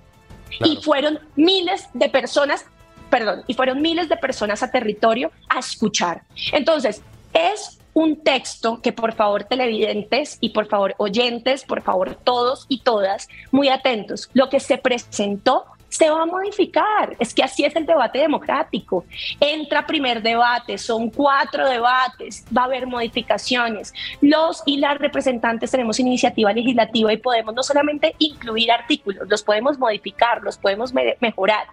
Y 0.60 0.76
fueron 0.76 1.18
miles 1.36 1.88
de 1.94 2.08
personas, 2.08 2.64
perdón, 3.10 3.44
y 3.46 3.54
fueron 3.54 3.82
miles 3.82 4.08
de 4.08 4.16
personas 4.16 4.62
a 4.62 4.70
territorio 4.70 5.30
a 5.48 5.58
escuchar. 5.58 6.22
Entonces, 6.52 7.02
es 7.32 7.78
un 7.94 8.16
texto 8.22 8.80
que 8.82 8.92
por 8.92 9.14
favor 9.14 9.44
televidentes 9.44 10.38
y 10.40 10.50
por 10.50 10.66
favor 10.66 10.94
oyentes, 10.98 11.64
por 11.64 11.82
favor 11.82 12.16
todos 12.22 12.66
y 12.68 12.80
todas, 12.80 13.28
muy 13.52 13.68
atentos. 13.68 14.28
Lo 14.34 14.48
que 14.48 14.60
se 14.60 14.78
presentó 14.78 15.64
se 15.94 16.10
va 16.10 16.22
a 16.22 16.26
modificar. 16.26 17.14
Es 17.20 17.32
que 17.32 17.44
así 17.44 17.64
es 17.64 17.76
el 17.76 17.86
debate 17.86 18.18
democrático. 18.18 19.04
Entra 19.38 19.86
primer 19.86 20.22
debate, 20.22 20.76
son 20.76 21.08
cuatro 21.08 21.68
debates, 21.68 22.44
va 22.56 22.62
a 22.62 22.64
haber 22.64 22.88
modificaciones. 22.88 23.94
Los 24.20 24.64
y 24.66 24.78
las 24.78 24.98
representantes 24.98 25.70
tenemos 25.70 26.00
iniciativa 26.00 26.52
legislativa 26.52 27.12
y 27.12 27.18
podemos 27.18 27.54
no 27.54 27.62
solamente 27.62 28.16
incluir 28.18 28.72
artículos, 28.72 29.28
los 29.28 29.44
podemos 29.44 29.78
modificar, 29.78 30.42
los 30.42 30.58
podemos 30.58 30.92
mejorar. 31.20 31.68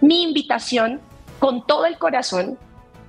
Mi 0.00 0.24
invitación 0.24 1.00
con 1.38 1.64
todo 1.64 1.86
el 1.86 1.96
corazón 1.96 2.58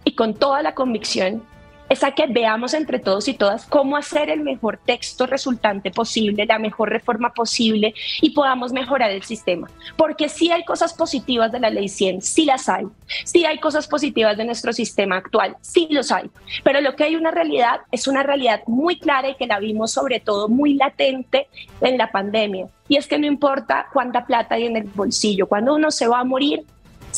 y 0.04 0.13
con 0.13 0.36
toda 0.36 0.62
la 0.62 0.76
convicción 0.76 1.43
es 1.91 2.06
a 2.06 2.12
que 2.12 2.25
veamos 2.25 2.73
entre 2.73 2.99
todos 2.99 3.27
y 3.27 3.34
todas 3.34 3.65
cómo 3.65 3.97
hacer 3.97 4.30
el 4.30 4.39
mejor 4.39 4.77
texto 4.77 5.27
resultante 5.27 5.91
posible, 5.91 6.45
la 6.45 6.58
mejor 6.58 6.89
reforma 6.89 7.34
posible 7.34 7.93
y 8.21 8.30
podamos 8.30 8.71
mejorar 8.71 9.12
el 9.12 9.23
sistema. 9.23 9.69
Porque 9.97 10.30
sí 10.30 10.49
hay 10.51 10.63
cosas 10.63 10.93
positivas 10.93 11.51
de 11.51 11.60
la 11.60 11.69
ley 11.69 11.89
100, 11.89 12.21
sí 12.21 12.45
las 12.45 12.69
hay. 12.69 12.86
Sí 13.25 13.43
hay 13.43 13.60
cosas 13.60 13.89
positivas 13.89 14.38
de 14.38 14.45
nuestro 14.45 14.71
sistema 14.71 15.17
actual, 15.17 15.58
sí 15.60 15.89
los 15.91 16.13
hay. 16.13 16.30
Pero 16.63 16.80
lo 16.80 16.95
que 16.95 17.04
hay 17.04 17.17
una 17.17 17.32
realidad 17.32 17.82
es 17.91 18.08
una 18.08 18.23
realidad 18.23 18.62
muy 18.67 18.97
clara 18.97 19.27
y 19.27 19.36
que 19.36 19.47
la 19.47 19.60
vimos 19.60 19.91
sobre 19.91 20.21
todo 20.21 20.47
muy 20.47 20.75
latente 20.75 21.49
en 21.82 21.97
la 21.97 22.10
pandemia. 22.10 22.67
Y 22.88 22.95
es 22.95 23.06
que 23.06 23.19
no 23.19 23.27
importa 23.27 23.88
cuánta 23.91 24.25
plata 24.25 24.56
hay 24.56 24.65
en 24.65 24.77
el 24.77 24.84
bolsillo, 24.84 25.45
cuando 25.45 25.75
uno 25.75 25.91
se 25.91 26.08
va 26.08 26.21
a 26.21 26.23
morir, 26.23 26.63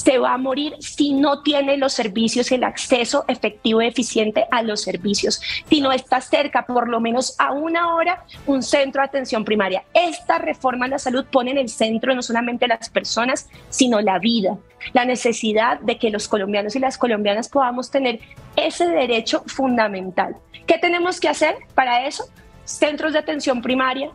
se 0.03 0.17
va 0.17 0.33
a 0.33 0.37
morir 0.37 0.75
si 0.79 1.13
no 1.13 1.41
tiene 1.43 1.77
los 1.77 1.93
servicios, 1.93 2.51
el 2.51 2.63
acceso 2.63 3.23
efectivo 3.27 3.81
y 3.81 3.87
eficiente 3.87 4.45
a 4.51 4.61
los 4.61 4.81
servicios, 4.81 5.41
si 5.69 5.79
no 5.79 5.91
está 5.91 6.19
cerca 6.19 6.65
por 6.65 6.89
lo 6.89 6.99
menos 6.99 7.35
a 7.39 7.53
una 7.53 7.95
hora 7.95 8.25
un 8.45 8.63
centro 8.63 9.01
de 9.01 9.07
atención 9.07 9.45
primaria. 9.45 9.83
Esta 9.93 10.39
reforma 10.39 10.85
a 10.85 10.89
la 10.89 10.99
salud 10.99 11.25
pone 11.31 11.51
en 11.51 11.57
el 11.57 11.69
centro 11.69 12.13
no 12.13 12.21
solamente 12.21 12.67
las 12.67 12.89
personas, 12.89 13.49
sino 13.69 14.01
la 14.01 14.19
vida, 14.19 14.57
la 14.91 15.05
necesidad 15.05 15.79
de 15.79 15.97
que 15.97 16.09
los 16.09 16.27
colombianos 16.27 16.75
y 16.75 16.79
las 16.79 16.97
colombianas 16.97 17.47
podamos 17.47 17.89
tener 17.89 18.19
ese 18.57 18.87
derecho 18.87 19.43
fundamental. 19.47 20.35
¿Qué 20.67 20.77
tenemos 20.77 21.19
que 21.19 21.29
hacer 21.29 21.55
para 21.75 22.05
eso? 22.05 22.25
Centros 22.65 23.13
de 23.13 23.19
atención 23.19 23.61
primaria, 23.61 24.11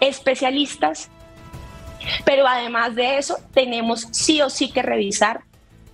especialistas, 0.00 1.10
pero 2.24 2.46
además 2.46 2.94
de 2.94 3.18
eso, 3.18 3.36
tenemos 3.52 4.08
sí 4.12 4.40
o 4.42 4.50
sí 4.50 4.70
que 4.70 4.82
revisar 4.82 5.40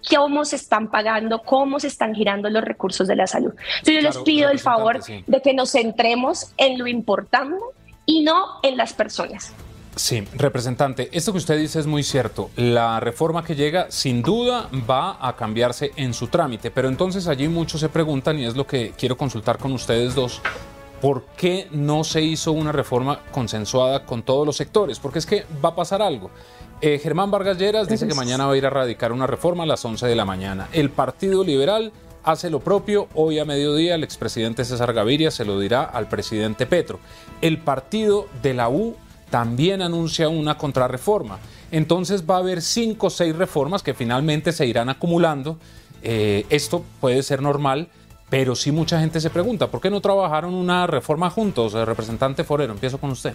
cómo 0.09 0.45
se 0.45 0.57
están 0.57 0.89
pagando, 0.91 1.43
cómo 1.43 1.81
se 1.81 1.89
están 1.89 2.15
girando 2.15 2.49
los 2.51 2.65
recursos 2.65 3.09
de 3.09 3.17
la 3.17 3.27
salud. 3.27 3.55
Entonces 3.79 3.95
yo 3.95 4.01
les 4.01 4.19
pido 4.19 4.51
el 4.51 4.59
favor 4.59 5.01
de 5.05 5.43
que 5.43 5.55
nos 5.55 5.73
centremos 5.73 6.53
en 6.57 6.79
lo 6.79 6.87
importante 6.87 7.57
y 8.05 8.23
no 8.23 8.61
en 8.63 8.77
las 8.77 8.93
personas. 8.93 9.53
Sí, 9.97 10.23
representante, 10.35 11.09
esto 11.13 11.33
que 11.33 11.39
usted 11.39 11.59
dice 11.59 11.81
es 11.81 11.87
muy 11.87 12.03
cierto. 12.03 12.51
La 12.55 13.01
reforma 13.01 13.43
que 13.43 13.57
llega 13.57 13.91
sin 13.91 14.21
duda 14.21 14.69
va 14.89 15.17
a 15.27 15.35
cambiarse 15.37 15.93
en 15.97 16.13
su 16.13 16.27
trámite, 16.27 16.71
pero 16.71 16.89
entonces 16.89 17.27
allí 17.29 17.49
muchos 17.49 17.81
se 17.81 17.89
preguntan 17.89 18.39
y 18.39 18.45
es 18.45 18.57
lo 18.57 18.67
que 18.67 18.93
quiero 18.97 19.17
consultar 19.17 19.57
con 19.57 19.73
ustedes 19.73 20.15
dos. 20.15 20.43
¿Por 21.01 21.25
qué 21.37 21.69
no 21.71 22.05
se 22.05 22.23
hizo 22.23 22.53
una 22.53 22.73
reforma 22.73 23.21
consensuada 23.31 24.05
con 24.05 24.23
todos 24.23 24.47
los 24.47 24.57
sectores? 24.57 24.99
Porque 24.99 25.19
es 25.19 25.27
que 25.27 25.45
va 25.65 25.71
a 25.71 25.75
pasar 25.77 26.03
algo. 26.03 26.31
Eh, 26.81 26.99
Germán 27.03 27.31
Vargas 27.31 27.59
Lleras 27.59 27.89
dice 27.89 28.07
que 28.07 28.15
mañana 28.15 28.47
va 28.47 28.53
a 28.53 28.57
ir 28.57 28.67
a 28.67 28.71
radicar 28.71 29.13
una 29.13 29.27
reforma 29.27 29.65
a 29.65 29.67
las 29.67 29.85
11 29.85 30.07
de 30.07 30.15
la 30.15 30.25
mañana. 30.25 30.69
El 30.73 30.91
Partido 30.91 31.43
Liberal 31.43 31.93
hace 32.23 32.51
lo 32.51 32.61
propio. 32.61 33.09
Hoy 33.15 33.39
a 33.39 33.45
mediodía 33.47 33.95
el 33.95 34.05
expresidente 34.05 34.65
César 34.65 34.93
Gaviria 34.93 35.31
se 35.31 35.47
lo 35.47 35.59
dirá 35.59 35.85
al 35.85 36.09
presidente 36.09 36.67
Petro. 36.67 36.99
El 37.41 37.59
partido 37.59 38.27
de 38.43 38.53
la 38.53 38.69
U 38.69 38.95
también 39.31 39.81
anuncia 39.81 40.29
una 40.29 40.59
contrarreforma. 40.59 41.39
Entonces 41.71 42.25
va 42.29 42.37
a 42.37 42.41
haber 42.41 42.63
cinco 42.63 43.09
o 43.09 43.11
seis 43.11 43.35
reformas 43.35 43.83
que 43.83 43.95
finalmente 43.95 44.53
se 44.53 44.67
irán 44.67 44.89
acumulando. 44.89 45.59
Eh, 46.03 46.47
esto 46.51 46.85
puede 47.01 47.23
ser 47.23 47.43
normal, 47.43 47.89
pero 48.29 48.55
sí 48.55 48.73
mucha 48.73 49.01
gente 49.01 49.21
se 49.21 49.31
pregunta, 49.31 49.69
¿por 49.69 49.81
qué 49.81 49.91
no 49.91 50.01
trabajaron 50.01 50.55
una 50.55 50.87
reforma 50.87 51.31
juntos? 51.31 51.75
El 51.75 51.87
representante 51.87 52.45
Forero, 52.45 52.73
empiezo 52.73 52.99
con 52.99 53.11
usted. 53.11 53.35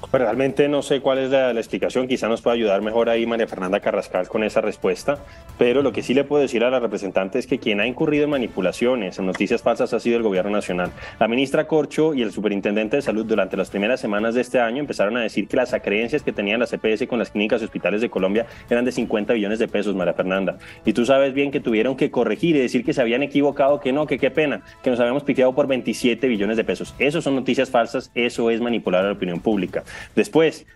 Pues 0.00 0.22
realmente 0.22 0.68
no 0.68 0.80
sé 0.80 1.00
cuál 1.00 1.18
es 1.18 1.30
la, 1.30 1.50
explicación, 1.50 2.08
quizá 2.08 2.28
nos 2.28 2.40
pueda 2.40 2.54
ayudar 2.54 2.80
mejor 2.82 3.10
ahí 3.10 3.26
María 3.26 3.46
Fernanda 3.46 3.80
Carrascal 3.80 4.28
con 4.28 4.42
esa 4.42 4.60
respuesta, 4.60 5.18
pero 5.58 5.82
lo 5.82 5.92
que 5.92 6.02
sí 6.02 6.14
le 6.14 6.24
puedo 6.24 6.40
decir 6.40 6.64
a 6.64 6.70
la 6.70 6.80
representante 6.80 7.38
es 7.38 7.46
que 7.46 7.58
quien 7.58 7.80
ha 7.80 7.86
incurrido 7.86 8.24
en 8.24 8.30
manipulaciones, 8.30 9.18
en 9.18 9.26
noticias 9.26 9.60
falsas, 9.60 9.92
ha 9.92 10.00
sido 10.00 10.16
el 10.16 10.22
gobierno 10.22 10.50
nacional. 10.50 10.92
La 11.18 11.28
ministra 11.28 11.66
Corcho 11.66 12.14
y 12.14 12.22
el 12.22 12.32
superintendente 12.32 12.96
de 12.96 13.02
salud 13.02 13.26
durante 13.26 13.56
las 13.56 13.68
primeras 13.70 14.00
semanas 14.00 14.34
de 14.34 14.40
este 14.40 14.60
año 14.60 14.78
empezaron 14.78 15.16
a 15.16 15.20
decir 15.20 15.46
que 15.46 15.56
las 15.56 15.74
acreencias 15.74 16.22
que 16.22 16.32
tenían 16.32 16.60
las 16.60 16.70
CPS 16.70 17.06
con 17.06 17.18
las 17.18 17.30
clínicas 17.30 17.60
y 17.60 17.64
hospitales 17.64 18.00
de 18.00 18.08
Colombia 18.08 18.46
eran 18.70 18.84
de 18.84 18.92
50 18.92 19.34
billones 19.34 19.58
de 19.58 19.68
pesos, 19.68 19.94
María 19.94 20.14
Fernanda. 20.14 20.58
Y 20.86 20.94
tú 20.94 21.04
sabes 21.04 21.34
bien 21.34 21.50
que 21.50 21.60
tuvieron 21.60 21.96
que 21.96 22.10
corregir 22.10 22.56
y 22.56 22.60
decir 22.60 22.84
que 22.84 22.94
se 22.94 23.02
habían 23.02 23.22
equivocado, 23.22 23.80
que 23.80 23.92
no, 23.92 24.06
que 24.06 24.18
qué 24.18 24.30
pena, 24.30 24.62
que 24.82 24.90
nos 24.90 25.00
habíamos 25.00 25.24
piteado 25.24 25.54
por 25.54 25.66
27 25.66 26.28
billones 26.28 26.56
de 26.56 26.64
pesos. 26.64 26.94
Eso 26.98 27.20
son 27.20 27.34
noticias 27.34 27.68
falsas, 27.68 28.10
eso 28.14 28.50
es 28.50 28.60
manipular 28.60 29.04
a 29.04 29.08
la 29.08 29.12
opinión 29.12 29.40
pública. 29.40 29.82
Después, 30.14 30.66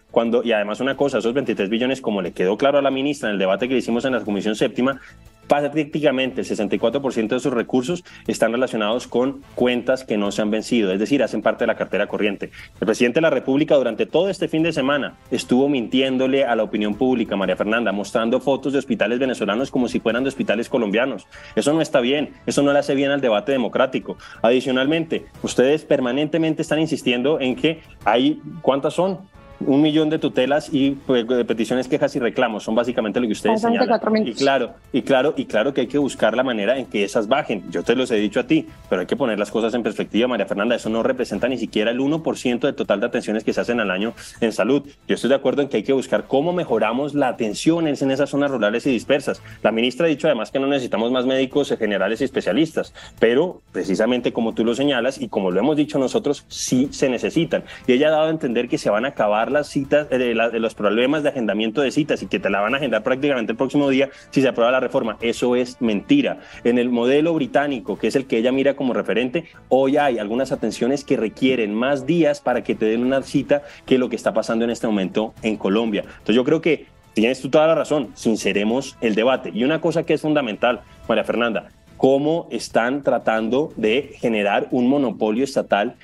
y 0.45 0.53
además 0.53 0.81
una 0.81 0.97
cosa, 0.97 1.19
esos 1.19 1.35
23 1.35 1.69
billones, 1.69 2.01
como 2.01 2.23
le 2.23 2.33
quedó 2.33 2.57
claro 2.57 2.79
a 2.79 2.83
la 2.83 2.91
ministra 2.91 3.29
en 3.29 3.35
el 3.35 3.39
debate 3.39 3.69
que 3.69 3.77
hicimos 3.77 4.05
en 4.05 4.13
la 4.13 4.21
Comisión 4.21 4.55
Séptima, 4.55 5.01
prácticamente 5.49 6.41
el 6.41 6.47
64% 6.47 7.29
de 7.29 7.41
sus 7.41 7.53
recursos 7.53 8.05
están 8.27 8.53
relacionados 8.53 9.07
con 9.07 9.43
cuentas 9.55 10.05
que 10.05 10.17
no 10.17 10.33
se 10.33 10.43
han 10.43 10.51
vencido, 10.51 10.93
es 10.93 10.99
decir, 10.99 11.23
hacen 11.23 11.43
parte 11.43 11.65
de 11.65 11.67
la 11.67 11.77
cartera 11.77 12.07
corriente. 12.07 12.51
El 12.81 12.87
presidente 12.87 13.19
de 13.19 13.23
la 13.23 13.31
República 13.31 13.75
durante 13.77 14.07
todo 14.07 14.29
este 14.29 14.49
fin 14.49 14.63
de 14.63 14.73
semana 14.73 15.17
estuvo 15.31 15.69
mintiéndole 15.69 16.45
a 16.45 16.57
la 16.57 16.63
opinión 16.63 16.95
pública, 16.95 17.37
María 17.37 17.57
Fernanda, 17.57 17.93
mostrando 17.93 18.41
fotos 18.41 18.73
de 18.73 18.79
hospitales 18.79 19.19
venezolanos 19.19 19.71
como 19.71 19.89
si 19.89 20.01
fueran 20.01 20.25
de 20.25 20.29
hospitales 20.29 20.69
colombianos. 20.69 21.27
Eso 21.55 21.73
no 21.73 21.81
está 21.81 22.01
bien, 22.01 22.31
eso 22.47 22.63
no 22.63 22.73
le 22.73 22.79
hace 22.79 22.95
bien 22.95 23.11
al 23.11 23.21
debate 23.21 23.53
democrático. 23.53 24.17
Adicionalmente, 24.43 25.27
ustedes 25.43 25.85
permanentemente 25.85 26.63
están 26.63 26.81
insistiendo 26.81 27.41
en 27.41 27.57
que 27.57 27.81
hay, 28.05 28.41
¿cuántas 28.63 28.95
son? 28.95 29.32
Un 29.67 29.83
millón 29.83 30.11
de 30.11 30.19
tutelas 30.19 30.69
y 30.73 30.93
pues, 30.93 31.27
de 31.27 31.45
peticiones, 31.45 31.89
quejas 31.89 32.15
y 32.17 32.19
reclamos. 32.19 32.65
Son 32.65 32.75
básicamente 32.75 33.21
lo 33.21 33.27
que 33.27 33.33
ustedes 33.33 33.61
señalan. 33.61 34.27
Y 34.27 34.35
claro, 34.35 34.75
y 34.93 35.03
claro, 35.03 35.35
y 35.37 35.45
claro 35.47 35.75
que 35.75 35.83
hay 35.83 35.87
que 35.87 35.99
buscar 35.99 36.37
la 36.37 36.43
manera 36.43 36.79
en 36.79 36.87
que 36.87 37.05
esas 37.05 37.29
bajen. 37.29 37.71
Yo 37.71 37.83
te 37.83 37.95
los 37.95 38.11
he 38.11 38.17
dicho 38.17 38.41
a 38.41 38.47
ti, 38.47 38.67
pero 38.89 39.01
hay 39.01 39.07
que 39.07 39.17
poner 39.17 39.39
las 39.39 39.51
cosas 39.51 39.75
en 39.75 39.83
perspectiva, 39.83 40.29
María 40.29 40.47
Fernanda. 40.47 40.75
Eso 40.75 40.91
no 40.91 41.03
representa 41.03 41.49
ni 41.49 41.59
siquiera 41.59 41.91
el 41.91 42.01
1% 42.01 42.61
del 42.61 42.75
total 42.75 43.01
de 43.01 43.07
atenciones 43.07 43.45
que 43.45 43.53
se 43.53 43.61
hacen 43.61 43.81
al 43.81 43.91
año 43.91 44.15
en 44.41 44.53
salud. 44.53 44.83
Yo 45.09 45.15
estoy 45.15 45.29
de 45.29 45.37
acuerdo 45.37 45.63
en 45.63 45.69
que 45.69 45.79
hay 45.79 45.83
que 45.83 45.93
buscar 45.93 46.25
cómo 46.27 46.53
mejoramos 46.53 47.15
la 47.15 47.29
atención 47.29 47.87
en 47.87 48.11
esas 48.11 48.31
zonas 48.31 48.51
rurales 48.51 48.87
y 48.87 48.91
dispersas. 48.91 49.43
La 49.63 49.73
ministra 49.73 50.07
ha 50.07 50.09
dicho 50.09 50.27
además 50.27 50.51
que 50.51 50.59
no 50.59 50.67
necesitamos 50.67 51.13
más 51.13 51.27
médicos 51.27 51.75
generales 51.79 52.21
y 52.21 52.25
especialistas, 52.25 52.93
pero 53.19 53.63
precisamente 53.73 54.33
como 54.33 54.55
tú 54.55 54.65
lo 54.65 54.75
señalas 54.75 55.21
y 55.21 55.29
como 55.29 55.51
lo 55.51 55.61
hemos 55.61 55.77
dicho 55.77 55.99
nosotros, 55.99 56.45
sí 56.49 56.89
se 56.91 57.09
necesitan. 57.09 57.65
Y 57.87 57.93
ella 57.93 58.09
ha 58.09 58.13
dado 58.13 58.27
a 58.27 58.31
entender 58.31 58.69
que 58.69 58.79
se 58.79 58.91
van 58.91 59.05
a 59.05 59.09
acabar 59.09 59.52
las 59.53 59.69
citas, 59.69 60.09
eh, 60.11 60.19
de, 60.19 60.35
los 60.35 60.75
problemas 60.75 61.23
de 61.23 61.31
agendamiento 61.31 61.81
de 61.83 61.91
citas 61.91 62.23
y 62.23 62.27
que 62.27 62.39
te 62.39 62.51
la 62.51 62.61
van 62.61 62.75
a 62.75 62.79
agendar 62.79 63.03
prácticamente 63.03 63.53
el 63.53 63.59
próximo 63.59 63.89
día 63.89 64.11
si 64.31 64.43
se 64.43 64.49
aprueba 64.49 64.73
la 64.73 64.81
reforma. 64.81 65.17
Eso 65.21 65.57
es 65.57 65.81
mentira. 65.81 66.41
En 66.65 66.79
el 66.79 66.89
modelo 66.89 67.35
británico, 67.35 67.99
que 67.99 68.09
es 68.09 68.17
el 68.17 68.27
que 68.27 68.39
ella 68.39 68.53
mira 68.53 68.75
como 68.75 68.93
referente, 68.93 69.45
hoy 69.69 69.97
hay 69.97 70.19
algunas 70.19 70.53
atenciones 70.53 71.05
que 71.05 71.17
requieren 71.17 71.75
más 71.75 72.07
días 72.07 72.41
para 72.41 72.65
que 72.65 72.75
te 72.75 72.87
den 72.87 73.03
una 73.03 73.23
cita 73.23 73.63
que 73.87 73.99
lo 73.99 74.09
que 74.09 74.17
está 74.17 74.33
pasando 74.35 74.65
en 74.65 74.71
este 74.71 74.87
momento 74.87 75.35
en 75.43 75.57
Colombia. 75.57 76.03
Entonces 76.03 76.37
yo 76.37 76.45
creo 76.45 76.61
que 76.61 76.87
tienes 77.15 77.41
tú 77.41 77.51
toda 77.51 77.67
la 77.67 77.75
razón, 77.75 78.11
sinceremos 78.15 78.97
el 79.01 79.15
debate. 79.15 79.51
Y 79.55 79.65
una 79.65 79.81
cosa 79.81 80.05
que 80.05 80.15
es 80.15 80.23
fundamental, 80.23 80.81
María 81.09 81.25
Fernanda, 81.25 81.69
cómo 82.03 82.49
están 82.51 83.05
tratando 83.05 83.73
de 83.77 84.17
generar 84.19 84.67
un 84.73 84.89
monopolio 84.89 85.45
estatal 85.45 85.95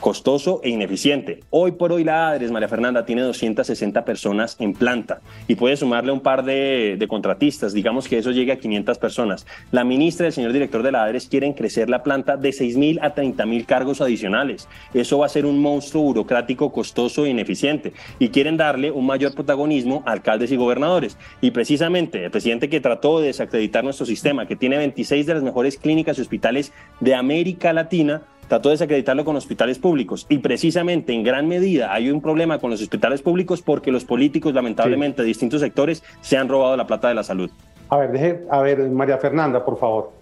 costoso 0.00 0.60
e 0.64 0.70
ineficiente. 0.70 1.40
Hoy 1.50 1.72
por 1.72 1.92
hoy 1.92 2.04
la 2.04 2.30
ADRES, 2.30 2.50
María 2.50 2.68
Fernanda, 2.68 3.04
tiene 3.04 3.22
260 3.22 4.04
personas 4.04 4.56
en 4.58 4.72
planta 4.72 5.20
y 5.46 5.54
puede 5.54 5.76
sumarle 5.76 6.10
un 6.10 6.20
par 6.20 6.44
de, 6.44 7.04
contratistas, 7.08 7.72
digamos 7.72 8.08
que 8.08 8.18
eso 8.18 8.30
llegue 8.30 8.52
a 8.52 8.58
500 8.58 8.98
personas. 8.98 9.46
La 9.70 9.84
ministra 9.84 10.26
y 10.26 10.28
el 10.28 10.32
señor 10.32 10.52
director 10.52 10.82
de 10.82 10.92
la 10.92 11.04
ADRES 11.04 11.28
quieren 11.28 11.52
crecer 11.52 11.90
la 11.90 12.02
planta 12.02 12.36
de 12.36 12.50
6.000 12.50 12.98
a 13.02 13.14
30.000 13.14 13.66
cargos 13.66 14.00
adicionales. 14.00 14.68
Eso 14.94 15.18
va 15.18 15.26
a 15.26 15.28
ser 15.28 15.46
un 15.46 15.60
monstruo 15.60 16.02
burocrático 16.02 16.72
costoso 16.72 17.26
e 17.26 17.30
ineficiente 17.30 17.92
y 18.18 18.30
quieren 18.30 18.56
darle 18.56 18.90
un 18.90 19.06
mayor 19.06 19.34
protagonismo 19.34 20.02
a 20.06 20.12
alcaldes 20.12 20.50
y 20.50 20.56
gobernadores. 20.56 21.18
Y 21.40 21.50
precisamente 21.50 22.24
el 22.24 22.30
presidente 22.30 22.68
que 22.68 22.80
trató 22.80 23.20
de 23.20 23.28
desacreditar 23.28 23.84
nuestro 23.84 24.06
sistema, 24.06 24.46
que 24.46 24.56
tiene 24.56 24.78
26 24.78 25.26
de 25.26 25.34
las 25.34 25.42
mejores 25.42 25.76
clínicas 25.76 26.18
y 26.18 26.22
hospitales 26.22 26.72
de 27.00 27.14
América 27.14 27.72
Latina, 27.72 28.22
trató 28.50 28.68
de 28.68 28.74
desacreditarlo 28.74 29.24
con 29.24 29.36
hospitales 29.36 29.78
públicos. 29.78 30.26
Y 30.28 30.38
precisamente 30.38 31.14
en 31.14 31.22
gran 31.22 31.46
medida 31.46 31.94
hay 31.94 32.10
un 32.10 32.20
problema 32.20 32.58
con 32.58 32.70
los 32.70 32.82
hospitales 32.82 33.22
públicos 33.22 33.62
porque 33.62 33.92
los 33.92 34.04
políticos, 34.04 34.52
lamentablemente, 34.52 35.22
de 35.22 35.28
distintos 35.28 35.60
sectores, 35.60 36.02
se 36.20 36.36
han 36.36 36.48
robado 36.48 36.76
la 36.76 36.84
plata 36.84 37.08
de 37.08 37.14
la 37.14 37.22
salud. 37.22 37.48
A 37.88 37.96
ver, 37.96 38.10
deje, 38.10 38.40
a 38.50 38.60
ver, 38.60 38.90
María 38.90 39.18
Fernanda, 39.18 39.64
por 39.64 39.78
favor. 39.78 40.12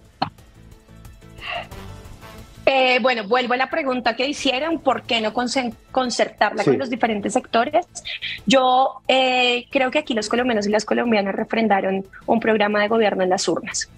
Eh, 2.67 2.99
bueno, 3.01 3.27
vuelvo 3.27 3.55
a 3.55 3.57
la 3.57 3.67
pregunta 3.67 4.15
que 4.15 4.27
hicieron, 4.27 4.77
¿por 4.77 5.01
qué 5.01 5.21
no 5.21 5.33
concertarla 5.33 6.63
con 6.63 6.77
los 6.77 6.91
diferentes 6.91 7.33
sectores? 7.33 7.87
Yo 8.45 9.01
eh, 9.07 9.65
creo 9.71 9.89
que 9.89 9.97
aquí 9.97 10.13
los 10.13 10.29
colombianos 10.29 10.67
y 10.67 10.69
las 10.69 10.85
colombianas 10.85 11.33
refrendaron 11.33 12.05
un 12.27 12.39
programa 12.39 12.79
de 12.81 12.89
gobierno 12.89 13.23
en 13.23 13.31
las 13.31 13.47
urnas. 13.47 13.89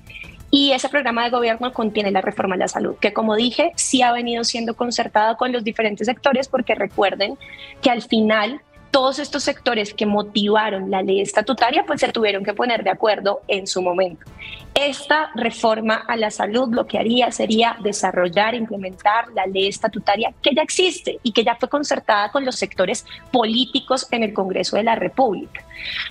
Y 0.51 0.73
ese 0.73 0.89
programa 0.89 1.23
de 1.23 1.29
gobierno 1.29 1.71
contiene 1.71 2.11
la 2.11 2.21
reforma 2.21 2.55
a 2.55 2.57
la 2.57 2.67
salud, 2.67 2.97
que 2.99 3.13
como 3.13 3.35
dije, 3.35 3.71
sí 3.75 4.01
ha 4.01 4.11
venido 4.11 4.43
siendo 4.43 4.75
concertado 4.75 5.37
con 5.37 5.53
los 5.53 5.63
diferentes 5.63 6.05
sectores, 6.05 6.49
porque 6.49 6.75
recuerden 6.75 7.37
que 7.81 7.89
al 7.89 8.01
final 8.01 8.61
todos 8.91 9.19
estos 9.19 9.43
sectores 9.43 9.93
que 9.93 10.05
motivaron 10.05 10.91
la 10.91 11.01
ley 11.01 11.21
estatutaria, 11.21 11.85
pues 11.87 12.01
se 12.01 12.09
tuvieron 12.09 12.43
que 12.43 12.53
poner 12.53 12.83
de 12.83 12.89
acuerdo 12.89 13.41
en 13.47 13.65
su 13.65 13.81
momento. 13.81 14.25
Esta 14.73 15.31
reforma 15.33 15.95
a 15.95 16.17
la 16.17 16.29
salud 16.29 16.73
lo 16.73 16.85
que 16.85 16.99
haría 16.99 17.31
sería 17.31 17.77
desarrollar, 17.81 18.53
implementar 18.53 19.29
la 19.33 19.45
ley 19.45 19.67
estatutaria 19.67 20.33
que 20.41 20.53
ya 20.53 20.61
existe 20.61 21.19
y 21.23 21.31
que 21.31 21.43
ya 21.43 21.55
fue 21.55 21.69
concertada 21.69 22.31
con 22.31 22.45
los 22.45 22.55
sectores 22.55 23.05
políticos 23.31 24.07
en 24.11 24.23
el 24.23 24.33
Congreso 24.33 24.75
de 24.75 24.83
la 24.83 24.95
República. 24.95 25.63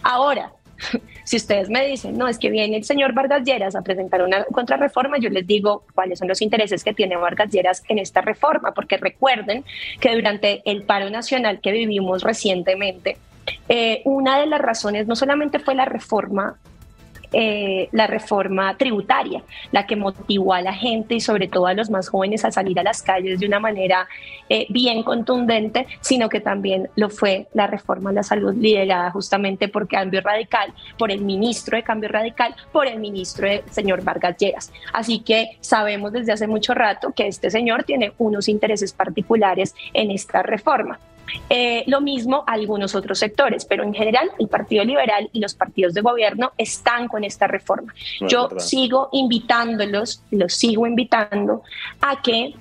Ahora, 0.03 0.53
si 1.25 1.37
ustedes 1.37 1.69
me 1.69 1.87
dicen, 1.87 2.17
no, 2.17 2.29
es 2.29 2.39
que 2.39 2.51
viene 2.51 2.77
el 2.77 2.85
señor 2.85 3.13
Vargas 3.13 3.43
Lleras 3.45 3.75
a 3.75 3.83
presentar 3.83 4.23
una 4.23 4.45
contrarreforma, 4.45 5.19
yo 5.19 5.31
les 5.31 5.47
digo 5.47 5.85
cuáles 5.95 6.19
son 6.19 6.29
los 6.29 6.43
intereses 6.43 6.85
que 6.85 6.95
tiene 6.95 7.17
Vargas 7.17 7.51
Lleras 7.51 7.83
en 7.89 7.99
esta 7.99 8.21
reforma, 8.21 8.73
porque 8.73 8.97
recuerden 8.97 9.65
que 10.01 10.15
durante 10.15 10.63
el 10.65 10.83
paro 10.85 11.11
nacional 11.11 11.61
que 11.61 11.73
vivimos 11.73 12.23
recientemente, 12.23 13.17
eh, 13.69 14.03
una 14.05 14.39
de 14.39 14.47
las 14.47 14.61
razones 14.61 15.07
no 15.07 15.17
solamente 15.17 15.59
fue 15.59 15.75
la 15.75 15.85
reforma 15.85 16.59
eh, 17.33 17.89
la 17.93 18.07
reforma 18.07 18.77
tributaria, 18.77 19.43
la 19.73 19.87
que 19.87 19.97
motivó 19.97 20.55
a 20.55 20.63
la 20.63 20.73
gente 20.73 21.15
y 21.15 21.21
sobre 21.21 21.49
todo 21.49 21.67
a 21.67 21.75
los 21.75 21.91
más 21.91 22.09
jóvenes 22.09 22.45
a 22.45 22.51
salir 22.51 22.79
a 22.81 22.83
las 22.83 23.03
calles 23.03 23.41
de 23.41 23.47
una 23.47 23.61
manera 23.61 24.09
eh, 24.49 24.67
bien 24.69 25.03
contundente, 25.03 25.87
sino 26.01 26.29
que 26.29 26.41
también 26.41 26.89
lo 26.97 27.09
fue 27.09 27.47
la 27.55 27.67
reforma 27.67 28.11
a 28.11 28.13
la 28.15 28.23
salud 28.23 28.55
liderada 28.55 29.11
justamente 29.11 29.69
por 29.69 29.87
Cambio 29.87 30.21
Radical, 30.21 30.73
por 30.99 31.11
el 31.11 31.21
ministro 31.21 31.77
de 31.77 31.85
Cambio 31.85 32.09
Radical, 32.09 32.55
por 32.73 32.87
el 32.87 32.99
ministro 32.99 33.49
de 33.49 33.63
señor 33.71 34.03
Vargas 34.03 34.37
Lleras. 34.37 34.73
Así 34.93 35.21
que 35.21 35.57
sabemos 35.61 36.13
desde 36.13 36.33
hace 36.33 36.47
mucho 36.47 36.75
rato 36.75 37.13
que 37.13 37.29
este 37.29 37.51
señor 37.51 37.85
tiene 37.85 38.13
unos 38.19 38.49
intereses 38.49 38.93
particulares 38.93 39.75
en 39.93 40.11
esta 40.11 40.43
reforma. 40.43 40.99
Eh, 41.49 41.85
lo 41.87 42.01
mismo 42.01 42.45
algunos 42.47 42.95
otros 42.95 43.19
sectores, 43.19 43.65
pero 43.65 43.83
en 43.83 43.95
general 43.95 44.31
el 44.39 44.49
Partido 44.49 44.85
Liberal 44.85 45.29
y 45.33 45.41
los 45.41 45.55
partidos 45.55 45.95
de 45.95 46.01
gobierno 46.01 46.53
están 46.57 47.09
con 47.09 47.25
esta 47.25 47.47
reforma. 47.47 47.95
Yo 48.29 48.49
sigo 48.59 49.09
invitándolos, 49.13 50.23
los 50.31 50.55
sigo 50.55 50.87
invitando 50.87 51.63
a 52.01 52.23
que 52.23 52.55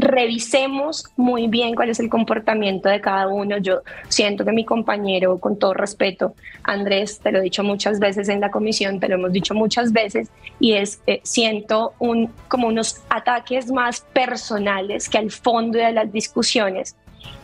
revisemos 0.00 1.04
muy 1.16 1.46
bien 1.46 1.74
cuál 1.74 1.90
es 1.90 2.00
el 2.00 2.08
comportamiento 2.08 2.88
de 2.88 3.00
cada 3.00 3.28
uno. 3.28 3.58
Yo 3.58 3.82
siento 4.08 4.44
que 4.44 4.52
mi 4.52 4.64
compañero, 4.64 5.38
con 5.38 5.58
todo 5.58 5.74
respeto, 5.74 6.34
Andrés, 6.62 7.20
te 7.20 7.30
lo 7.30 7.38
he 7.38 7.42
dicho 7.42 7.62
muchas 7.62 7.98
veces 7.98 8.28
en 8.28 8.40
la 8.40 8.50
comisión, 8.50 8.98
te 8.98 9.08
lo 9.08 9.16
hemos 9.16 9.32
dicho 9.32 9.54
muchas 9.54 9.92
veces, 9.92 10.30
y 10.58 10.72
es, 10.72 11.00
eh, 11.06 11.20
siento 11.22 11.92
un, 11.98 12.32
como 12.48 12.68
unos 12.68 13.02
ataques 13.08 13.70
más 13.70 14.00
personales 14.12 15.08
que 15.08 15.18
al 15.18 15.30
fondo 15.30 15.78
de 15.78 15.92
las 15.92 16.12
discusiones 16.12 16.96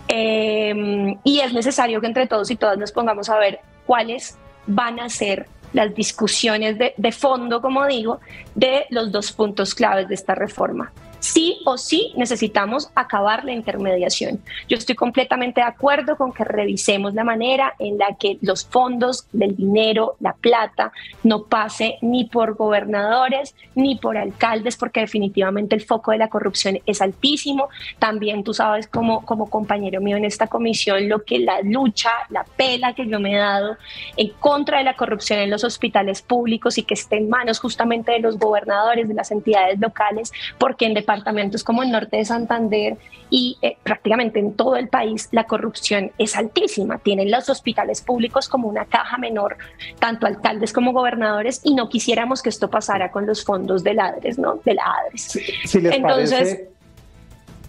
Em, 0.08 1.18
y 1.24 1.40
es 1.40 1.52
necesario 1.52 2.00
que 2.00 2.06
entre 2.06 2.26
todos 2.26 2.50
y 2.50 2.56
todas 2.56 2.78
nos 2.78 2.92
pongamos 2.92 3.28
a 3.28 3.38
ver 3.38 3.60
cuáles 3.86 4.38
van 4.66 5.00
a 5.00 5.08
ser 5.08 5.46
las 5.72 5.94
discusiones 5.94 6.78
de, 6.78 6.94
de 6.96 7.12
fondo, 7.12 7.60
como 7.60 7.86
digo, 7.86 8.20
de 8.54 8.86
los 8.90 9.10
dos 9.10 9.32
puntos 9.32 9.74
claves 9.74 10.08
de 10.08 10.14
esta 10.14 10.34
reforma 10.34 10.92
sí 11.26 11.58
o 11.64 11.76
sí 11.76 12.12
necesitamos 12.16 12.90
acabar 12.94 13.44
la 13.44 13.52
intermediación. 13.52 14.40
Yo 14.68 14.76
estoy 14.76 14.94
completamente 14.94 15.60
de 15.60 15.66
acuerdo 15.66 16.16
con 16.16 16.32
que 16.32 16.44
revisemos 16.44 17.14
la 17.14 17.24
manera 17.24 17.74
en 17.78 17.98
la 17.98 18.16
que 18.18 18.38
los 18.42 18.64
fondos 18.64 19.26
del 19.32 19.56
dinero, 19.56 20.16
la 20.20 20.34
plata, 20.34 20.92
no 21.24 21.44
pase 21.44 21.98
ni 22.00 22.24
por 22.24 22.54
gobernadores 22.54 23.54
ni 23.74 23.96
por 23.96 24.16
alcaldes, 24.16 24.76
porque 24.76 25.00
definitivamente 25.00 25.74
el 25.74 25.82
foco 25.82 26.12
de 26.12 26.18
la 26.18 26.28
corrupción 26.28 26.78
es 26.86 27.02
altísimo. 27.02 27.68
También 27.98 28.44
tú 28.44 28.54
sabes 28.54 28.86
como, 28.86 29.24
como 29.24 29.50
compañero 29.50 30.00
mío 30.00 30.16
en 30.16 30.24
esta 30.24 30.46
comisión 30.46 31.08
lo 31.08 31.24
que 31.24 31.40
la 31.40 31.60
lucha, 31.62 32.10
la 32.30 32.44
pela 32.44 32.94
que 32.94 33.06
yo 33.06 33.18
me 33.20 33.34
he 33.34 33.38
dado 33.38 33.76
en 34.16 34.30
contra 34.40 34.78
de 34.78 34.84
la 34.84 34.94
corrupción 34.94 35.40
en 35.40 35.50
los 35.50 35.64
hospitales 35.64 36.22
públicos 36.22 36.78
y 36.78 36.84
que 36.84 36.94
esté 36.94 37.16
en 37.16 37.28
manos 37.28 37.58
justamente 37.58 38.12
de 38.12 38.20
los 38.20 38.38
gobernadores, 38.38 39.08
de 39.08 39.14
las 39.14 39.30
entidades 39.30 39.78
locales, 39.80 40.32
porque 40.58 40.86
en 40.86 40.94
departamentos 40.94 41.15
como 41.64 41.82
el 41.82 41.90
norte 41.90 42.16
de 42.16 42.24
Santander 42.24 42.96
y 43.30 43.56
eh, 43.62 43.76
prácticamente 43.82 44.38
en 44.38 44.54
todo 44.54 44.76
el 44.76 44.88
país 44.88 45.28
la 45.32 45.44
corrupción 45.44 46.12
es 46.18 46.36
altísima. 46.36 46.98
Tienen 46.98 47.30
los 47.30 47.48
hospitales 47.48 48.00
públicos 48.00 48.48
como 48.48 48.68
una 48.68 48.84
caja 48.84 49.18
menor, 49.18 49.56
tanto 49.98 50.26
alcaldes 50.26 50.72
como 50.72 50.92
gobernadores, 50.92 51.60
y 51.64 51.74
no 51.74 51.88
quisiéramos 51.88 52.42
que 52.42 52.48
esto 52.48 52.70
pasara 52.70 53.10
con 53.10 53.26
los 53.26 53.44
fondos 53.44 53.82
de 53.82 53.94
ladres, 53.94 54.38
¿no? 54.38 54.60
De 54.64 54.74
la 54.74 54.84
ADRES. 54.84 55.38
Si, 55.64 55.80
les 55.80 55.94
Entonces, 55.94 56.60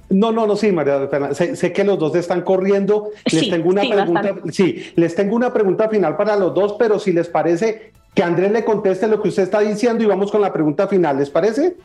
No, 0.09 0.31
no, 0.31 0.47
no, 0.47 0.55
sí, 0.55 0.71
María 0.71 1.07
Fernanda. 1.07 1.35
Sé, 1.35 1.73
que 1.73 1.83
los 1.83 1.99
dos 1.99 2.15
están 2.15 2.41
corriendo. 2.41 3.09
Les 3.25 3.49
tengo 3.49 3.69
una 3.69 3.81
pregunta. 3.81 4.35
Sí, 4.51 4.91
les 4.95 5.15
tengo 5.15 5.35
una 5.35 5.51
pregunta 5.51 5.89
final 5.89 6.15
para 6.15 6.35
los 6.35 6.53
dos, 6.53 6.75
pero 6.79 6.99
si 6.99 7.11
les 7.11 7.27
parece 7.27 7.91
que 8.13 8.23
Andrés 8.23 8.51
le 8.51 8.65
conteste 8.65 9.07
lo 9.07 9.21
que 9.21 9.29
usted 9.29 9.43
está 9.43 9.59
diciendo 9.59 10.03
y 10.03 10.07
vamos 10.07 10.31
con 10.31 10.41
la 10.41 10.51
pregunta 10.51 10.87
final, 10.87 11.17
¿les 11.17 11.29
parece? 11.29 11.75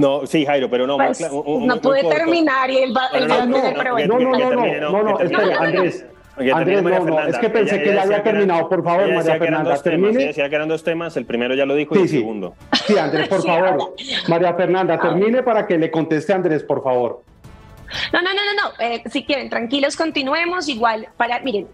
No, 0.00 0.26
sí, 0.26 0.46
Jairo, 0.46 0.70
pero 0.70 0.86
no. 0.86 0.96
Pues, 0.96 1.20
no 1.20 1.80
pude 1.80 2.02
terminar 2.04 2.70
y 2.70 2.78
él 2.78 2.96
va, 2.96 3.10
no, 3.20 3.46
no, 3.46 3.46
no, 3.46 4.06
no, 4.06 4.90
no, 4.90 5.02
no, 5.02 5.20
espere, 5.20 5.54
Andrés. 5.54 6.06
Andrés, 6.54 6.82
no, 6.82 7.00
no, 7.00 7.26
es 7.26 7.36
que 7.36 7.50
pensé 7.50 7.82
que 7.82 7.92
ya 7.92 8.02
había 8.02 8.22
terminado. 8.22 8.66
Por 8.66 8.82
favor, 8.82 9.12
María 9.12 9.36
Fernanda, 9.36 9.82
termine. 9.82 10.26
Decía 10.28 10.48
que 10.48 10.56
eran 10.56 10.68
dos 10.68 10.82
temas, 10.82 11.18
el 11.18 11.26
primero 11.26 11.54
ya 11.54 11.66
lo 11.66 11.74
dijo 11.74 11.94
y 11.96 12.02
el 12.02 12.08
segundo. 12.08 12.54
Sí, 12.86 12.96
Andrés, 12.96 13.28
por 13.28 13.42
favor. 13.44 13.94
María 14.26 14.54
Fernanda, 14.54 14.98
termine 14.98 15.42
para 15.42 15.66
que 15.66 15.76
le 15.76 15.90
conteste 15.90 16.32
a 16.32 16.36
Andrés, 16.36 16.62
por 16.62 16.82
favor. 16.82 17.22
No, 18.12 18.22
no, 18.22 18.30
no, 18.32 18.40
no, 18.40 18.62
no. 18.62 18.84
Eh, 18.84 19.02
si 19.10 19.24
quieren, 19.24 19.50
tranquilos, 19.50 19.96
continuemos. 19.96 20.66
Igual, 20.68 21.08
para, 21.18 21.40
miren, 21.40 21.68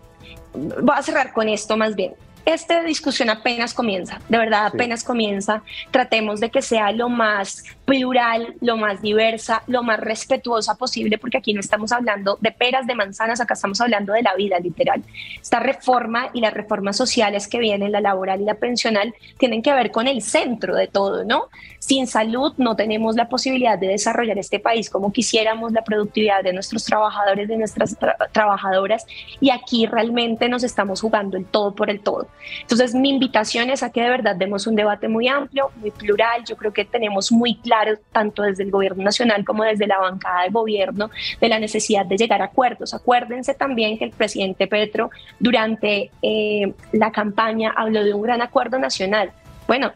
voy 0.52 0.96
a 0.96 1.02
cerrar 1.02 1.32
con 1.32 1.48
esto 1.48 1.76
más 1.76 1.94
bien 1.94 2.14
esta 2.46 2.82
discusión 2.84 3.28
apenas 3.28 3.74
comienza, 3.74 4.20
de 4.28 4.38
verdad 4.38 4.66
apenas 4.66 5.02
comienza. 5.02 5.62
Tratemos 5.90 6.38
de 6.38 6.48
que 6.48 6.62
sea 6.62 6.92
lo 6.92 7.08
más 7.08 7.64
plural, 7.84 8.54
lo 8.60 8.76
más 8.76 9.02
diversa, 9.02 9.64
lo 9.66 9.82
más 9.82 9.98
respetuosa 9.98 10.76
posible, 10.76 11.18
porque 11.18 11.38
aquí 11.38 11.52
no 11.52 11.60
estamos 11.60 11.90
hablando 11.90 12.38
de 12.40 12.52
peras, 12.52 12.86
de 12.86 12.94
manzanas, 12.94 13.40
acá 13.40 13.54
estamos 13.54 13.80
hablando 13.80 14.12
de 14.12 14.22
la 14.22 14.34
vida 14.36 14.60
literal. 14.60 15.02
Esta 15.40 15.58
reforma 15.58 16.30
y 16.32 16.40
las 16.40 16.54
reformas 16.54 16.96
sociales 16.96 17.48
que 17.48 17.58
vienen, 17.58 17.90
la 17.90 18.00
laboral 18.00 18.40
y 18.40 18.44
la 18.44 18.54
pensional, 18.54 19.12
tienen 19.38 19.60
que 19.60 19.72
ver 19.72 19.90
con 19.90 20.06
el 20.06 20.22
centro 20.22 20.76
de 20.76 20.86
todo, 20.86 21.24
¿no? 21.24 21.48
Sin 21.86 22.08
salud 22.08 22.52
no 22.56 22.74
tenemos 22.74 23.14
la 23.14 23.28
posibilidad 23.28 23.78
de 23.78 23.86
desarrollar 23.86 24.36
este 24.38 24.58
país 24.58 24.90
como 24.90 25.12
quisiéramos, 25.12 25.70
la 25.70 25.84
productividad 25.84 26.42
de 26.42 26.52
nuestros 26.52 26.84
trabajadores, 26.84 27.46
de 27.46 27.56
nuestras 27.56 27.96
trabajadoras, 28.32 29.06
y 29.40 29.50
aquí 29.50 29.86
realmente 29.86 30.48
nos 30.48 30.64
estamos 30.64 31.00
jugando 31.00 31.36
el 31.36 31.44
todo 31.44 31.76
por 31.76 31.88
el 31.88 32.00
todo. 32.00 32.26
Entonces, 32.62 32.92
mi 32.92 33.10
invitación 33.10 33.70
es 33.70 33.84
a 33.84 33.92
que 33.92 34.02
de 34.02 34.10
verdad 34.10 34.34
demos 34.34 34.66
un 34.66 34.74
debate 34.74 35.06
muy 35.06 35.28
amplio, 35.28 35.70
muy 35.76 35.92
plural. 35.92 36.42
Yo 36.44 36.56
creo 36.56 36.72
que 36.72 36.84
tenemos 36.84 37.30
muy 37.30 37.54
claro, 37.54 37.96
tanto 38.10 38.42
desde 38.42 38.64
el 38.64 38.72
gobierno 38.72 39.04
nacional 39.04 39.44
como 39.44 39.62
desde 39.62 39.86
la 39.86 40.00
bancada 40.00 40.42
de 40.42 40.50
gobierno, 40.50 41.10
de 41.40 41.48
la 41.48 41.60
necesidad 41.60 42.04
de 42.04 42.16
llegar 42.16 42.42
a 42.42 42.46
acuerdos. 42.46 42.94
Acuérdense 42.94 43.54
también 43.54 43.96
que 43.96 44.06
el 44.06 44.10
presidente 44.10 44.66
Petro 44.66 45.10
durante 45.38 46.10
eh, 46.20 46.74
la 46.90 47.12
campaña 47.12 47.72
habló 47.76 48.02
de 48.02 48.12
un 48.12 48.22
gran 48.22 48.42
acuerdo 48.42 48.76
nacional. 48.80 49.30
Bueno, 49.68 49.92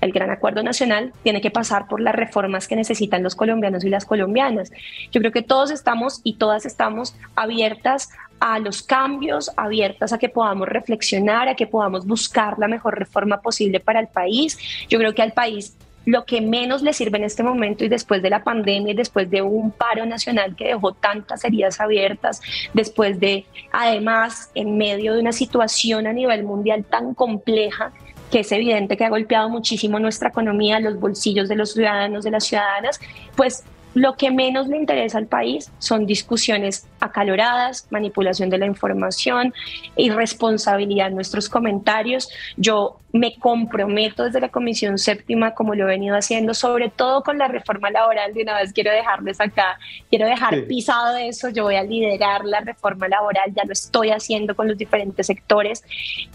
el 0.00 0.12
gran 0.12 0.30
acuerdo 0.30 0.62
nacional 0.62 1.12
tiene 1.22 1.40
que 1.40 1.50
pasar 1.50 1.88
por 1.88 2.00
las 2.00 2.14
reformas 2.14 2.68
que 2.68 2.76
necesitan 2.76 3.22
los 3.22 3.34
colombianos 3.34 3.84
y 3.84 3.88
las 3.88 4.04
colombianas. 4.04 4.70
Yo 5.12 5.20
creo 5.20 5.32
que 5.32 5.42
todos 5.42 5.70
estamos 5.70 6.20
y 6.24 6.34
todas 6.34 6.66
estamos 6.66 7.16
abiertas 7.34 8.10
a 8.40 8.58
los 8.58 8.82
cambios, 8.82 9.50
abiertas 9.56 10.12
a 10.12 10.18
que 10.18 10.28
podamos 10.28 10.68
reflexionar, 10.68 11.48
a 11.48 11.54
que 11.54 11.66
podamos 11.66 12.06
buscar 12.06 12.58
la 12.58 12.68
mejor 12.68 12.98
reforma 12.98 13.40
posible 13.40 13.80
para 13.80 14.00
el 14.00 14.08
país. 14.08 14.58
Yo 14.88 14.98
creo 14.98 15.14
que 15.14 15.22
al 15.22 15.32
país 15.32 15.76
lo 16.08 16.24
que 16.24 16.40
menos 16.40 16.80
le 16.80 16.94
sirve 16.94 17.18
en 17.18 17.24
este 17.24 17.42
momento 17.42 17.84
y 17.84 17.88
después 17.88 18.22
de 18.22 18.30
la 18.30 18.42
pandemia 18.42 18.92
y 18.92 18.96
después 18.96 19.28
de 19.28 19.42
un 19.42 19.70
paro 19.70 20.06
nacional 20.06 20.56
que 20.56 20.68
dejó 20.68 20.94
tantas 20.94 21.44
heridas 21.44 21.80
abiertas, 21.80 22.40
después 22.72 23.20
de, 23.20 23.44
además, 23.72 24.50
en 24.54 24.78
medio 24.78 25.12
de 25.12 25.20
una 25.20 25.32
situación 25.32 26.06
a 26.06 26.14
nivel 26.14 26.44
mundial 26.44 26.84
tan 26.84 27.12
compleja, 27.12 27.92
que 28.30 28.40
es 28.40 28.52
evidente 28.52 28.96
que 28.96 29.04
ha 29.04 29.08
golpeado 29.08 29.48
muchísimo 29.48 29.98
nuestra 29.98 30.28
economía, 30.28 30.80
los 30.80 30.98
bolsillos 30.98 31.48
de 31.48 31.56
los 31.56 31.72
ciudadanos, 31.72 32.24
de 32.24 32.30
las 32.30 32.44
ciudadanas, 32.44 33.00
pues 33.36 33.64
lo 33.94 34.14
que 34.14 34.30
menos 34.30 34.68
le 34.68 34.76
interesa 34.76 35.18
al 35.18 35.26
país 35.26 35.70
son 35.78 36.06
discusiones 36.06 36.86
acaloradas, 37.00 37.86
manipulación 37.90 38.50
de 38.50 38.58
la 38.58 38.66
información, 38.66 39.52
irresponsabilidad 39.96 41.08
en 41.08 41.14
nuestros 41.14 41.48
comentarios. 41.48 42.28
Yo 42.56 42.98
me 43.12 43.36
comprometo 43.38 44.24
desde 44.24 44.40
la 44.40 44.50
Comisión 44.50 44.98
Séptima, 44.98 45.54
como 45.54 45.74
lo 45.74 45.84
he 45.84 45.86
venido 45.86 46.16
haciendo, 46.16 46.52
sobre 46.52 46.90
todo 46.90 47.22
con 47.22 47.38
la 47.38 47.48
reforma 47.48 47.90
laboral. 47.90 48.34
De 48.34 48.42
una 48.42 48.58
vez 48.58 48.72
quiero 48.72 48.90
dejarles 48.92 49.40
acá, 49.40 49.78
quiero 50.10 50.26
dejar 50.26 50.64
pisado 50.66 51.16
eso. 51.16 51.48
Yo 51.48 51.64
voy 51.64 51.76
a 51.76 51.82
liderar 51.82 52.44
la 52.44 52.60
reforma 52.60 53.08
laboral, 53.08 53.52
ya 53.54 53.64
lo 53.64 53.72
estoy 53.72 54.10
haciendo 54.10 54.54
con 54.54 54.68
los 54.68 54.76
diferentes 54.76 55.26
sectores. 55.26 55.82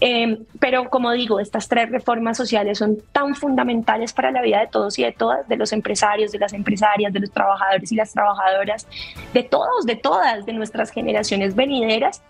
Em, 0.00 0.44
pero 0.58 0.90
como 0.90 1.12
digo, 1.12 1.38
estas 1.38 1.68
tres 1.68 1.90
reformas 1.90 2.36
sociales 2.36 2.78
son 2.78 2.98
tan 3.12 3.34
fundamentales 3.34 4.12
para 4.12 4.30
la 4.30 4.42
vida 4.42 4.60
de 4.60 4.66
todos 4.66 4.98
y 4.98 5.04
de 5.04 5.12
todas, 5.12 5.46
de 5.48 5.56
los 5.56 5.72
empresarios, 5.72 6.32
de 6.32 6.38
las 6.38 6.52
empresarias, 6.52 7.12
de 7.12 7.20
los 7.20 7.30
trabajadores 7.30 7.92
y 7.92 7.96
las 7.96 8.12
trabajadoras, 8.12 8.88
de 9.32 9.42
todos, 9.44 9.86
de 9.86 9.96
todas, 9.96 10.44
de 10.44 10.52
nuestras 10.54 10.90
generaciones 10.90 11.54
venideras, 11.54 12.22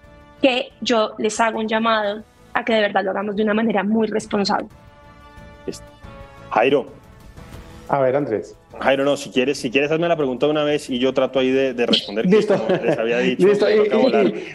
que 0.43 0.73
yo 0.81 1.15
les 1.19 1.39
hago 1.41 1.59
un 1.59 1.69
llamado 1.69 2.23
a 2.53 2.65
que 2.65 2.75
de 2.75 2.81
verdad 2.81 3.03
lo 3.05 3.11
hagamos 3.11 3.37
de 3.37 3.43
una 3.43 3.55
manera 3.55 3.83
muy 3.83 4.07
responsable. 4.07 4.69
Jairo. 6.51 6.87
A 7.89 7.99
ver, 7.99 8.17
Andrés. 8.17 8.57
Jairo, 8.81 9.05
no, 9.05 9.17
si 9.17 9.31
quieres, 9.31 9.59
si 9.59 9.71
quieres 9.71 9.91
hazme 9.91 10.09
la 10.09 10.17
pregunta 10.17 10.47
una 10.47 10.65
vez 10.65 10.89
y 10.91 10.99
yo 10.99 11.13
trato 11.13 11.39
ahí 11.39 11.51
de, 11.51 11.87
responder. 11.87 12.27
listo. 12.27 12.55
les 12.83 12.99
había 12.99 13.19
dicho. 13.19 13.47
listo, 13.47 13.67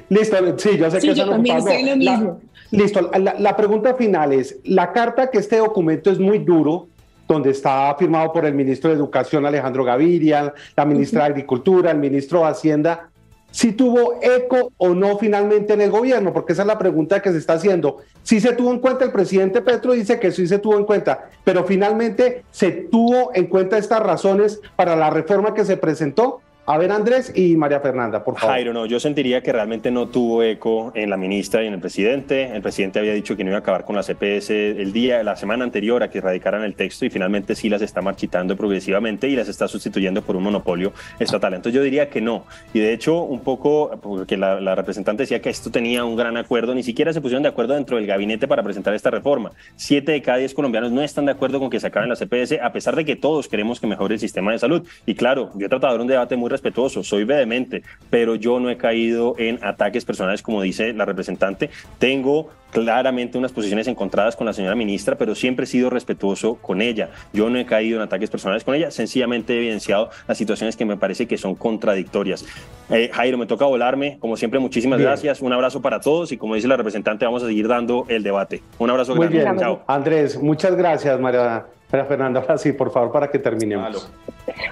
listo, 0.10 0.58
sí, 0.58 0.78
yo 0.78 0.92
sé 0.92 1.00
que 1.00 1.12
eso 1.12 1.26
no 1.26 1.38
La, 1.38 2.38
listo, 2.72 3.12
la, 3.40 3.56
pregunta 3.56 3.94
final 3.96 4.34
es, 4.34 4.60
la 4.64 4.92
carta 4.92 5.30
que 5.30 5.38
este 5.38 5.58
documento 5.58 6.10
es 6.10 6.20
muy 6.20 6.40
duro, 6.40 6.88
donde 7.28 7.52
está 7.52 7.96
firmado 7.98 8.34
por 8.34 8.46
el 8.46 8.54
ministro 8.54 8.90
de 8.90 8.96
Educación 8.96 9.46
Alejandro 9.46 9.84
Gaviria, 9.84 10.54
la 10.76 10.86
ministra 10.86 11.26
de 11.26 11.30
Agricultura, 11.30 11.92
el 11.92 12.00
ministro 12.00 12.40
de 12.40 12.46
Hacienda, 12.48 13.09
si 13.52 13.72
tuvo 13.72 14.20
eco 14.22 14.72
o 14.78 14.90
no 14.90 15.18
finalmente 15.18 15.74
en 15.74 15.82
el 15.82 15.92
gobierno, 15.92 16.34
porque 16.34 16.54
esa 16.54 16.64
es 16.64 16.68
la 16.68 16.78
pregunta 16.78 17.22
que 17.22 17.32
se 17.32 17.38
está 17.38 17.54
haciendo. 17.54 17.98
Si 18.24 18.40
se 18.40 18.54
tuvo 18.54 18.72
en 18.72 18.80
cuenta, 18.80 19.06
el 19.06 19.12
presidente 19.12 19.62
Petro 19.62 19.94
dice 19.94 20.20
que 20.20 20.32
sí 20.32 20.48
se 20.48 20.60
tuvo 20.60 20.78
en 20.78 20.86
cuenta, 20.86 21.30
pero 21.44 21.64
finalmente 21.64 22.44
se 22.52 22.72
tuvo 22.72 23.32
en 23.34 23.48
cuenta 23.48 23.78
estas 23.78 24.02
razones 24.02 24.62
para 24.76 24.96
la 24.96 25.10
reforma 25.10 25.54
que 25.54 25.66
se 25.66 25.78
presentó. 25.78 26.42
A 26.72 26.78
ver, 26.78 26.92
Andrés 26.92 27.32
y 27.36 27.56
María 27.56 27.80
Fernanda, 27.80 28.24
por 28.24 28.38
favor. 28.38 28.54
Jairo, 28.54 28.74
no, 28.74 28.86
yo 28.86 29.00
sentiría 29.00 29.42
que 29.42 29.52
realmente 29.52 29.90
no 29.90 30.08
tuvo 30.08 30.44
eco 30.44 30.92
en 30.94 31.10
la 31.10 31.18
ministra 31.18 31.64
y 31.64 31.66
en 31.66 31.74
el 31.74 31.80
presidente. 31.80 32.56
El 32.56 32.62
presidente 32.62 33.00
había 33.00 33.16
dicho 33.16 33.36
que 33.36 33.44
no 33.44 33.50
iba 33.50 33.58
a 33.58 33.62
acabar 33.62 33.86
con 33.86 33.96
la 33.96 34.04
CPS 34.04 34.52
el 34.52 34.94
día, 34.94 35.24
la 35.24 35.36
semana 35.36 35.64
anterior 35.64 36.04
a 36.04 36.12
que 36.12 36.22
radicaran 36.22 36.62
el 36.62 36.76
texto 36.76 37.08
y 37.08 37.10
finalmente 37.10 37.56
sí 37.56 37.70
las 37.70 37.82
está 37.82 38.04
marchitando 38.04 38.56
progresivamente 38.56 39.28
y 39.28 39.36
las 39.36 39.48
está 39.48 39.68
sustituyendo 39.68 40.22
por 40.22 40.36
un 40.36 40.44
monopolio 40.44 40.94
estatal. 41.18 41.56
Entonces 41.56 41.76
yo 41.76 41.82
diría 41.82 42.12
que 42.12 42.22
no. 42.22 42.46
Y 42.72 42.78
de 42.78 42.94
hecho, 42.94 43.20
un 43.24 43.40
poco, 43.40 44.00
porque 44.04 44.38
la, 44.38 44.76
representante 44.76 45.24
decía 45.24 45.42
que 45.42 45.50
esto 45.50 45.72
tenía 45.72 46.06
un 46.06 46.16
gran 46.16 46.38
acuerdo, 46.38 46.76
ni 46.76 46.84
siquiera 46.84 47.14
se 47.14 47.20
pusieron 47.20 47.42
de 47.42 47.50
acuerdo 47.50 47.74
dentro 47.74 47.98
del 47.98 48.06
gabinete 48.06 48.48
para 48.48 48.62
presentar 48.62 48.94
esta 48.94 49.10
reforma. 49.10 49.54
Siete 49.76 50.12
de 50.12 50.22
cada 50.22 50.38
diez 50.38 50.54
colombianos 50.54 50.92
no 50.92 51.02
están 51.02 51.26
de 51.26 51.32
acuerdo 51.32 51.60
con 51.60 51.72
que 51.72 51.80
se 51.80 51.88
acaben 51.88 52.10
la 52.10 52.16
CPS, 52.16 52.60
a 52.62 52.72
pesar 52.72 52.96
de 52.96 53.06
que 53.06 53.16
todos 53.16 53.48
queremos 53.48 53.80
que 53.80 53.88
mejore 53.88 54.14
el 54.14 54.20
sistema 54.20 54.52
de 54.52 54.60
salud. 54.60 54.88
Y 55.08 55.16
claro, 55.16 55.50
yo 55.56 55.66
he 55.66 55.70
tratado 55.70 55.96
de 55.96 56.02
un 56.04 56.08
debate 56.08 56.36
muy 56.36 56.59
respetuoso, 56.60 57.04
soy 57.04 57.24
vehemente, 57.24 57.84
pero 58.10 58.36
yo 58.36 58.60
no 58.60 58.70
he 58.70 58.78
caído 58.78 59.36
en 59.38 59.64
ataques 59.64 60.04
personales, 60.04 60.42
como 60.42 60.62
dice 60.62 60.94
la 60.94 61.06
representante. 61.06 61.70
Tengo 61.98 62.50
claramente 62.72 63.38
unas 63.38 63.52
posiciones 63.52 63.88
encontradas 63.88 64.36
con 64.36 64.46
la 64.46 64.54
señora 64.54 64.76
ministra, 64.76 65.18
pero 65.18 65.34
siempre 65.36 65.64
he 65.64 65.68
sido 65.68 65.90
respetuoso 65.90 66.56
con 66.56 66.82
ella. 66.82 67.10
Yo 67.34 67.50
no 67.50 67.58
he 67.58 67.66
caído 67.66 67.98
en 67.98 68.04
ataques 68.04 68.30
personales 68.30 68.64
con 68.64 68.76
ella, 68.76 68.92
sencillamente 68.92 69.54
he 69.54 69.58
evidenciado 69.58 70.10
las 70.28 70.38
situaciones 70.38 70.76
que 70.76 70.86
me 70.86 70.98
parece 70.98 71.26
que 71.28 71.38
son 71.38 71.56
contradictorias. 71.56 72.46
Eh, 72.90 73.10
Jairo, 73.14 73.38
me 73.38 73.46
toca 73.46 73.66
volarme. 73.66 74.18
Como 74.20 74.36
siempre, 74.36 74.60
muchísimas 74.60 75.00
gracias. 75.00 75.42
Un 75.42 75.54
abrazo 75.54 75.82
para 75.82 76.00
todos 76.00 76.32
y 76.32 76.38
como 76.38 76.56
dice 76.56 76.68
la 76.68 76.76
representante, 76.76 77.26
vamos 77.26 77.44
a 77.44 77.48
seguir 77.48 77.68
dando 77.68 78.06
el 78.10 78.24
debate. 78.24 78.62
Un 78.80 78.90
abrazo 78.90 79.16
Muy 79.16 79.28
grande. 79.28 79.44
Bien. 79.44 79.58
Chao. 79.60 79.84
Andrés, 79.88 80.42
muchas 80.42 80.76
gracias, 80.76 81.20
María, 81.20 81.66
María 81.92 82.06
Fernanda. 82.06 82.40
Ahora 82.42 82.58
sí, 82.58 82.72
por 82.72 82.92
favor, 82.92 83.12
para 83.12 83.30
que 83.30 83.40
terminemos. 83.40 84.10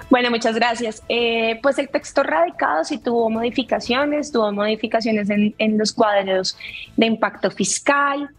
Bueno, 0.08 0.30
muchas 0.30 0.54
gracias. 0.54 1.02
Eh, 1.08 1.58
pues 1.62 1.78
el 1.78 1.88
texto 1.88 2.22
radicado 2.22 2.84
sí 2.84 2.98
tuvo 2.98 3.28
modificaciones, 3.30 4.30
tuvo 4.30 4.52
modificaciones 4.52 5.28
en, 5.30 5.54
en 5.58 5.78
los 5.78 5.92
cuadros 5.92 6.56
de 6.96 7.06
impacto 7.06 7.50
fiscal, 7.50 8.30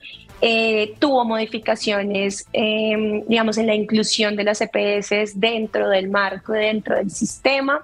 eh, 0.41 0.93
tuvo 0.99 1.25
modificaciones, 1.25 2.45
eh, 2.53 3.23
digamos, 3.27 3.57
en 3.57 3.67
la 3.67 3.75
inclusión 3.75 4.37
de 4.37 4.45
las 4.45 4.61
EPS 4.61 5.39
dentro 5.39 5.89
del 5.89 6.09
marco, 6.09 6.53
dentro 6.53 6.95
del 6.95 7.11
sistema. 7.11 7.81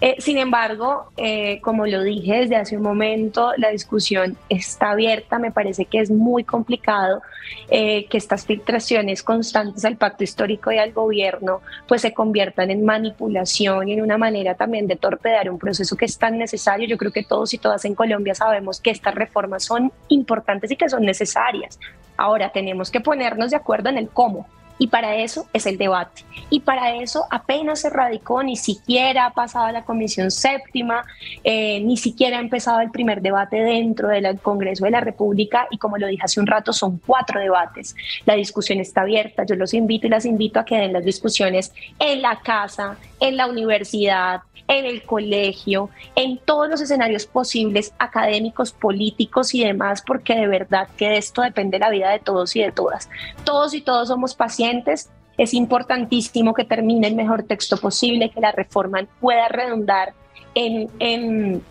Eh, 0.00 0.16
sin 0.18 0.38
embargo, 0.38 1.06
eh, 1.16 1.60
como 1.62 1.86
lo 1.86 2.02
dije 2.02 2.40
desde 2.40 2.56
hace 2.56 2.76
un 2.76 2.82
momento, 2.82 3.52
la 3.56 3.70
discusión 3.70 4.36
está 4.48 4.90
abierta. 4.90 5.38
Me 5.38 5.50
parece 5.50 5.86
que 5.86 5.98
es 5.98 6.10
muy 6.10 6.44
complicado 6.44 7.22
eh, 7.70 8.06
que 8.06 8.18
estas 8.18 8.44
filtraciones 8.44 9.22
constantes 9.22 9.84
al 9.84 9.96
pacto 9.96 10.24
histórico 10.24 10.72
y 10.72 10.78
al 10.78 10.92
gobierno 10.92 11.60
pues 11.86 12.02
se 12.02 12.12
conviertan 12.12 12.70
en 12.70 12.84
manipulación 12.84 13.88
y 13.88 13.94
en 13.94 14.02
una 14.02 14.18
manera 14.18 14.54
también 14.54 14.86
de 14.86 14.96
torpedear 14.96 15.48
un 15.48 15.58
proceso 15.58 15.96
que 15.96 16.04
es 16.04 16.18
tan 16.18 16.38
necesario. 16.38 16.86
Yo 16.86 16.98
creo 16.98 17.12
que 17.12 17.24
todos 17.24 17.54
y 17.54 17.58
todas 17.58 17.84
en 17.84 17.94
Colombia 17.94 18.34
sabemos 18.34 18.80
que 18.80 18.90
estas 18.90 19.14
reformas 19.14 19.64
son 19.64 19.92
importantes 20.08 20.70
y 20.70 20.76
que 20.76 20.88
son 20.88 21.02
necesarias. 21.02 21.78
Ahora 22.16 22.50
tenemos 22.50 22.90
que 22.90 23.00
ponernos 23.00 23.50
de 23.50 23.56
acuerdo 23.56 23.88
en 23.88 23.98
el 23.98 24.08
cómo. 24.08 24.46
Y 24.78 24.88
para 24.88 25.16
eso 25.16 25.46
es 25.52 25.66
el 25.66 25.78
debate. 25.78 26.24
Y 26.50 26.60
para 26.60 26.96
eso 26.96 27.24
apenas 27.30 27.80
se 27.80 27.90
radicó, 27.90 28.42
ni 28.42 28.56
siquiera 28.56 29.26
ha 29.26 29.32
pasado 29.32 29.66
a 29.66 29.72
la 29.72 29.84
Comisión 29.84 30.30
Séptima, 30.30 31.04
eh, 31.44 31.80
ni 31.80 31.96
siquiera 31.96 32.38
ha 32.38 32.40
empezado 32.40 32.80
el 32.80 32.90
primer 32.90 33.22
debate 33.22 33.56
dentro 33.56 34.08
del 34.08 34.38
Congreso 34.40 34.84
de 34.84 34.90
la 34.90 35.00
República. 35.00 35.68
Y 35.70 35.78
como 35.78 35.96
lo 35.96 36.06
dije 36.06 36.22
hace 36.24 36.40
un 36.40 36.46
rato, 36.46 36.72
son 36.72 37.00
cuatro 37.04 37.40
debates. 37.40 37.94
La 38.26 38.34
discusión 38.34 38.80
está 38.80 39.02
abierta. 39.02 39.44
Yo 39.44 39.54
los 39.54 39.74
invito 39.74 40.06
y 40.06 40.10
las 40.10 40.24
invito 40.24 40.58
a 40.58 40.64
que 40.64 40.76
den 40.76 40.92
las 40.92 41.04
discusiones 41.04 41.72
en 41.98 42.22
la 42.22 42.40
casa, 42.40 42.96
en 43.24 43.38
la 43.38 43.46
universidad, 43.46 44.42
en 44.68 44.84
el 44.84 45.02
colegio, 45.02 45.88
en 46.14 46.36
todos 46.36 46.68
los 46.68 46.80
escenarios 46.82 47.24
posibles, 47.24 47.94
académicos, 47.98 48.72
políticos 48.72 49.54
y 49.54 49.64
demás, 49.64 50.02
porque 50.06 50.34
de 50.34 50.46
verdad 50.46 50.88
que 50.98 51.08
de 51.08 51.16
esto 51.16 51.40
depende 51.40 51.78
la 51.78 51.88
vida 51.88 52.10
de 52.10 52.18
todos 52.18 52.54
y 52.54 52.60
de 52.60 52.70
todas. 52.70 53.08
Todos 53.44 53.72
y 53.72 53.80
todos 53.80 54.08
somos 54.08 54.34
pacientes. 54.34 55.08
Es 55.38 55.54
importantísimo 55.54 56.52
que 56.52 56.64
termine 56.64 57.06
el 57.06 57.14
mejor 57.14 57.44
texto 57.44 57.78
posible, 57.78 58.30
que 58.30 58.40
la 58.40 58.52
reforma 58.52 59.00
pueda 59.20 59.48
redundar 59.48 60.12
en, 60.54 60.90
en 60.98 61.62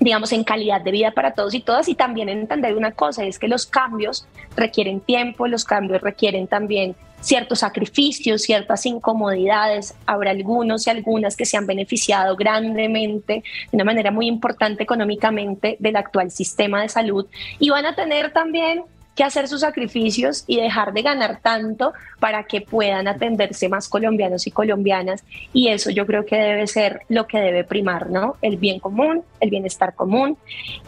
digamos, 0.00 0.32
en 0.32 0.42
calidad 0.42 0.80
de 0.80 0.90
vida 0.90 1.10
para 1.10 1.34
todos 1.34 1.52
y 1.52 1.60
todas 1.60 1.86
y 1.88 1.94
también 1.94 2.30
entender 2.30 2.76
una 2.76 2.92
cosa, 2.92 3.24
es 3.24 3.38
que 3.38 3.46
los 3.46 3.66
cambios 3.66 4.26
requieren 4.56 5.00
tiempo, 5.00 5.46
los 5.48 5.64
cambios 5.64 6.00
requieren 6.00 6.46
también 6.46 6.96
ciertos 7.24 7.60
sacrificios, 7.60 8.42
ciertas 8.42 8.84
incomodidades, 8.84 9.94
habrá 10.04 10.30
algunos 10.30 10.86
y 10.86 10.90
algunas 10.90 11.36
que 11.36 11.46
se 11.46 11.56
han 11.56 11.66
beneficiado 11.66 12.36
grandemente, 12.36 13.42
de 13.70 13.76
una 13.76 13.84
manera 13.84 14.10
muy 14.10 14.26
importante 14.26 14.82
económicamente 14.82 15.76
del 15.80 15.96
actual 15.96 16.30
sistema 16.30 16.82
de 16.82 16.90
salud 16.90 17.26
y 17.58 17.70
van 17.70 17.86
a 17.86 17.94
tener 17.94 18.32
también 18.32 18.82
que 19.14 19.24
hacer 19.24 19.48
sus 19.48 19.60
sacrificios 19.60 20.44
y 20.46 20.60
dejar 20.60 20.92
de 20.92 21.02
ganar 21.02 21.40
tanto 21.40 21.94
para 22.20 22.44
que 22.44 22.60
puedan 22.60 23.08
atenderse 23.08 23.68
más 23.68 23.88
colombianos 23.88 24.46
y 24.46 24.50
colombianas. 24.50 25.24
Y 25.52 25.68
eso 25.68 25.90
yo 25.90 26.04
creo 26.04 26.26
que 26.26 26.36
debe 26.36 26.66
ser 26.66 27.02
lo 27.08 27.26
que 27.28 27.38
debe 27.38 27.62
primar, 27.62 28.10
¿no? 28.10 28.36
El 28.42 28.56
bien 28.56 28.80
común, 28.80 29.22
el 29.38 29.50
bienestar 29.50 29.94
común. 29.94 30.36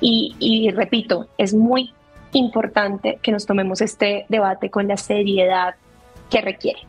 Y, 0.01 0.35
y 0.41 0.71
repito, 0.73 1.29
es 1.39 1.55
muy 1.55 1.93
importante 2.33 3.21
que 3.23 3.31
nos 3.31 3.47
tomemos 3.47 3.81
este 3.81 4.27
debate 4.29 4.71
con 4.71 4.89
la 4.89 4.97
seriedad 4.97 5.77
que 6.31 6.41
requiere. 6.41 6.81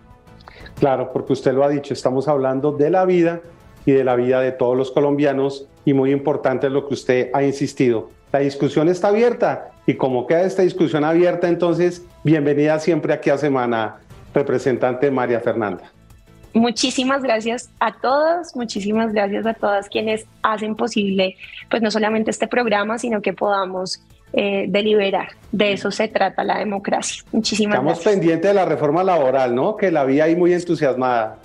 Claro, 0.79 1.11
porque 1.11 1.33
usted 1.33 1.53
lo 1.53 1.63
ha 1.63 1.69
dicho, 1.69 1.93
estamos 1.93 2.27
hablando 2.27 2.71
de 2.71 2.89
la 2.89 3.05
vida 3.05 3.41
y 3.85 3.93
de 3.93 4.03
la 4.03 4.15
vida 4.15 4.41
de 4.41 4.51
todos 4.51 4.77
los 4.77 4.91
colombianos 4.91 5.67
y 5.85 5.93
muy 5.93 6.11
importante 6.11 6.67
es 6.67 6.73
lo 6.73 6.87
que 6.87 6.93
usted 6.93 7.29
ha 7.33 7.43
insistido. 7.43 8.09
La 8.31 8.39
discusión 8.39 8.89
está 8.89 9.07
abierta 9.07 9.71
y 9.85 9.95
como 9.95 10.27
queda 10.27 10.41
esta 10.41 10.61
discusión 10.61 11.03
abierta, 11.03 11.47
entonces 11.47 12.05
bienvenida 12.23 12.79
siempre 12.79 13.13
aquí 13.13 13.29
a 13.29 13.37
Semana, 13.37 13.99
representante 14.33 15.09
María 15.09 15.39
Fernanda. 15.39 15.91
Muchísimas 16.53 17.23
gracias 17.23 17.69
a 17.79 17.93
todos, 17.93 18.55
muchísimas 18.55 19.13
gracias 19.13 19.45
a 19.45 19.53
todas 19.53 19.89
quienes 19.89 20.25
hacen 20.41 20.75
posible, 20.75 21.37
pues 21.69 21.81
no 21.81 21.91
solamente 21.91 22.31
este 22.31 22.47
programa, 22.47 22.97
sino 22.97 23.21
que 23.21 23.31
podamos 23.31 24.01
eh, 24.33 24.65
deliberar. 24.67 25.29
De 25.51 25.73
eso 25.73 25.91
se 25.91 26.07
trata 26.07 26.43
la 26.43 26.59
democracia. 26.59 27.23
Muchísimas 27.31 27.75
Estamos 27.75 27.93
gracias. 27.93 28.13
pendientes 28.13 28.49
de 28.49 28.53
la 28.53 28.65
reforma 28.65 29.03
laboral, 29.03 29.55
¿no? 29.55 29.75
Que 29.77 29.91
la 29.91 30.03
vi 30.03 30.19
ahí 30.19 30.35
muy 30.35 30.53
entusiasmada. 30.53 31.37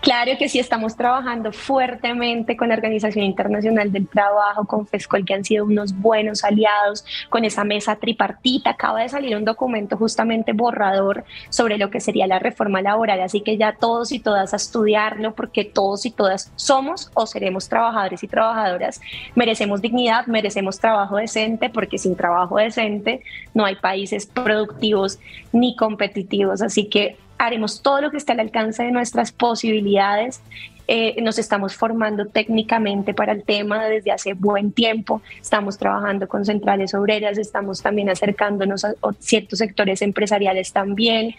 Claro 0.00 0.32
que 0.38 0.48
sí, 0.48 0.58
estamos 0.58 0.96
trabajando 0.96 1.52
fuertemente 1.52 2.56
con 2.56 2.68
la 2.68 2.74
Organización 2.74 3.24
Internacional 3.24 3.92
del 3.92 4.08
Trabajo, 4.08 4.64
con 4.64 4.86
FESCOL, 4.86 5.24
que 5.24 5.34
han 5.34 5.44
sido 5.44 5.64
unos 5.64 5.94
buenos 5.98 6.44
aliados, 6.44 7.04
con 7.28 7.44
esa 7.44 7.64
mesa 7.64 7.96
tripartita. 7.96 8.70
Acaba 8.70 9.02
de 9.02 9.08
salir 9.08 9.36
un 9.36 9.44
documento 9.44 9.96
justamente 9.96 10.52
borrador 10.52 11.24
sobre 11.48 11.78
lo 11.78 11.90
que 11.90 12.00
sería 12.00 12.26
la 12.26 12.38
reforma 12.38 12.82
laboral, 12.82 13.20
así 13.20 13.40
que 13.40 13.56
ya 13.56 13.76
todos 13.78 14.12
y 14.12 14.20
todas 14.20 14.52
a 14.52 14.56
estudiarlo, 14.56 15.34
porque 15.34 15.64
todos 15.64 16.06
y 16.06 16.10
todas 16.10 16.52
somos 16.56 17.10
o 17.14 17.26
seremos 17.26 17.68
trabajadores 17.68 18.22
y 18.22 18.28
trabajadoras. 18.28 19.00
Merecemos 19.34 19.80
dignidad, 19.82 20.26
merecemos 20.26 20.78
trabajo 20.78 21.16
decente, 21.16 21.70
porque 21.70 21.98
sin 21.98 22.16
trabajo 22.16 22.56
decente 22.56 23.22
no 23.52 23.64
hay 23.64 23.76
países 23.76 24.26
productivos 24.26 25.18
ni 25.52 25.76
competitivos. 25.76 26.62
Así 26.62 26.88
que 26.88 27.16
haremos 27.38 27.82
todo 27.82 28.00
lo 28.00 28.10
que 28.10 28.16
esté 28.16 28.32
al 28.32 28.40
alcance 28.40 28.82
de 28.82 28.90
nuestras 28.90 29.32
posibilidades. 29.32 30.40
Eh, 30.86 31.16
nos 31.22 31.38
estamos 31.38 31.74
formando 31.74 32.26
técnicamente 32.26 33.14
para 33.14 33.32
el 33.32 33.42
tema 33.42 33.86
desde 33.86 34.12
hace 34.12 34.34
buen 34.34 34.70
tiempo. 34.70 35.22
Estamos 35.40 35.78
trabajando 35.78 36.28
con 36.28 36.44
centrales 36.44 36.92
obreras, 36.92 37.38
estamos 37.38 37.80
también 37.80 38.10
acercándonos 38.10 38.84
a, 38.84 38.94
ciertos 39.18 39.60
sectores 39.60 40.02
empresariales 40.02 40.72
también 40.72 41.34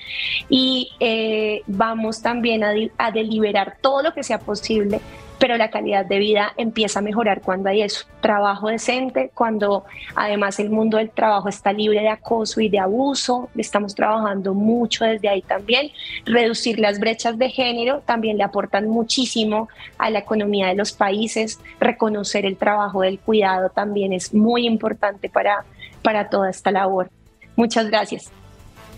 y 0.49 0.89
eh, 0.99 1.62
vamos 1.67 2.23
también 2.23 2.63
a 2.63 3.12
deliberar 3.12 3.77
todo 3.81 4.01
lo 4.01 4.13
que 4.13 4.23
sea 4.23 4.39
posible 4.39 4.99
pero 5.39 5.58
la 5.58 5.69
calidad 5.69 6.06
de 6.06 6.19
vida 6.19 6.54
empieza 6.58 7.00
a 7.00 7.02
mejorar 7.02 7.41
cuando 7.41 7.69
hay 7.69 7.82
eso, 7.82 8.06
trabajo 8.21 8.69
decente, 8.69 9.32
cuando 9.34 9.86
además 10.15 10.60
el 10.60 10.69
mundo 10.69 10.98
del 10.98 11.10
trabajo 11.10 11.50
está 11.50 11.74
libre 11.74 12.02
de 12.02 12.10
acoso 12.10 12.62
y 12.62 12.69
de 12.69 12.80
abuso, 12.80 13.50
estamos 13.56 13.95
trabajando 13.95 14.54
mucho 14.54 15.06
desde 15.06 15.30
ahí 15.30 15.41
también, 15.41 15.91
reducir 16.26 16.80
las 16.80 17.00
brechas 17.00 17.38
de 17.38 17.50
género 17.50 18.02
también 18.06 18.38
le 18.38 18.43
aportan 18.43 18.88
muchísimo 18.88 19.69
a 19.98 20.10
la 20.10 20.19
economía 20.19 20.67
de 20.67 20.76
los 20.76 20.91
países, 20.93 21.60
reconocer 21.80 22.45
el 22.45 22.58
trabajo 22.58 23.02
del 23.02 23.19
cuidado 23.19 23.69
también 23.69 24.13
es 24.13 24.34
muy 24.34 24.65
importante 24.65 25.30
para, 25.30 25.65
para 26.02 26.30
toda 26.30 26.50
esta 26.50 26.71
labor. 26.71 27.10
Muchas 27.56 27.89
gracias. 27.89 28.32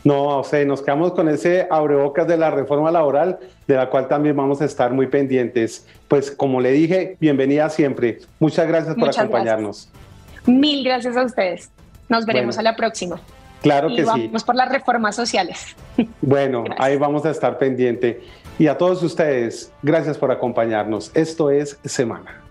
No, 0.03 0.39
o 0.39 0.43
sea, 0.43 0.63
nos 0.63 0.81
quedamos 0.81 1.11
con 1.11 1.27
ese 1.27 1.67
abrebocas 1.69 2.27
de 2.27 2.37
la 2.37 2.49
reforma 2.49 2.91
laboral, 2.91 3.39
de 3.67 3.75
la 3.75 3.89
cual 3.89 4.07
también 4.07 4.35
vamos 4.35 4.61
a 4.61 4.65
estar 4.65 4.91
muy 4.91 5.07
pendientes. 5.07 5.85
Pues 6.07 6.31
como 6.31 6.61
le 6.61 6.71
dije, 6.71 7.17
bienvenida 7.19 7.69
siempre. 7.69 8.19
Muchas 8.39 8.67
gracias 8.67 8.95
por 8.95 9.07
Muchas 9.07 9.19
acompañarnos. 9.19 9.89
Gracias. 9.91 10.47
Mil 10.47 10.83
gracias 10.83 11.17
a 11.17 11.23
ustedes. 11.23 11.69
Nos 12.07 12.25
veremos 12.25 12.55
bueno, 12.55 12.69
a 12.69 12.71
la 12.71 12.77
próxima. 12.77 13.19
Claro 13.61 13.89
y 13.89 13.97
que 13.97 14.03
vamos 14.03 14.21
sí. 14.21 14.27
Vamos 14.27 14.43
por 14.43 14.55
las 14.55 14.69
reformas 14.69 15.15
sociales. 15.15 15.75
Bueno, 16.21 16.63
gracias. 16.63 16.85
ahí 16.85 16.97
vamos 16.97 17.25
a 17.25 17.31
estar 17.31 17.57
pendiente. 17.57 18.21
Y 18.59 18.67
a 18.67 18.77
todos 18.77 19.03
ustedes, 19.03 19.71
gracias 19.83 20.17
por 20.17 20.31
acompañarnos. 20.31 21.11
Esto 21.13 21.51
es 21.51 21.79
Semana. 21.83 22.46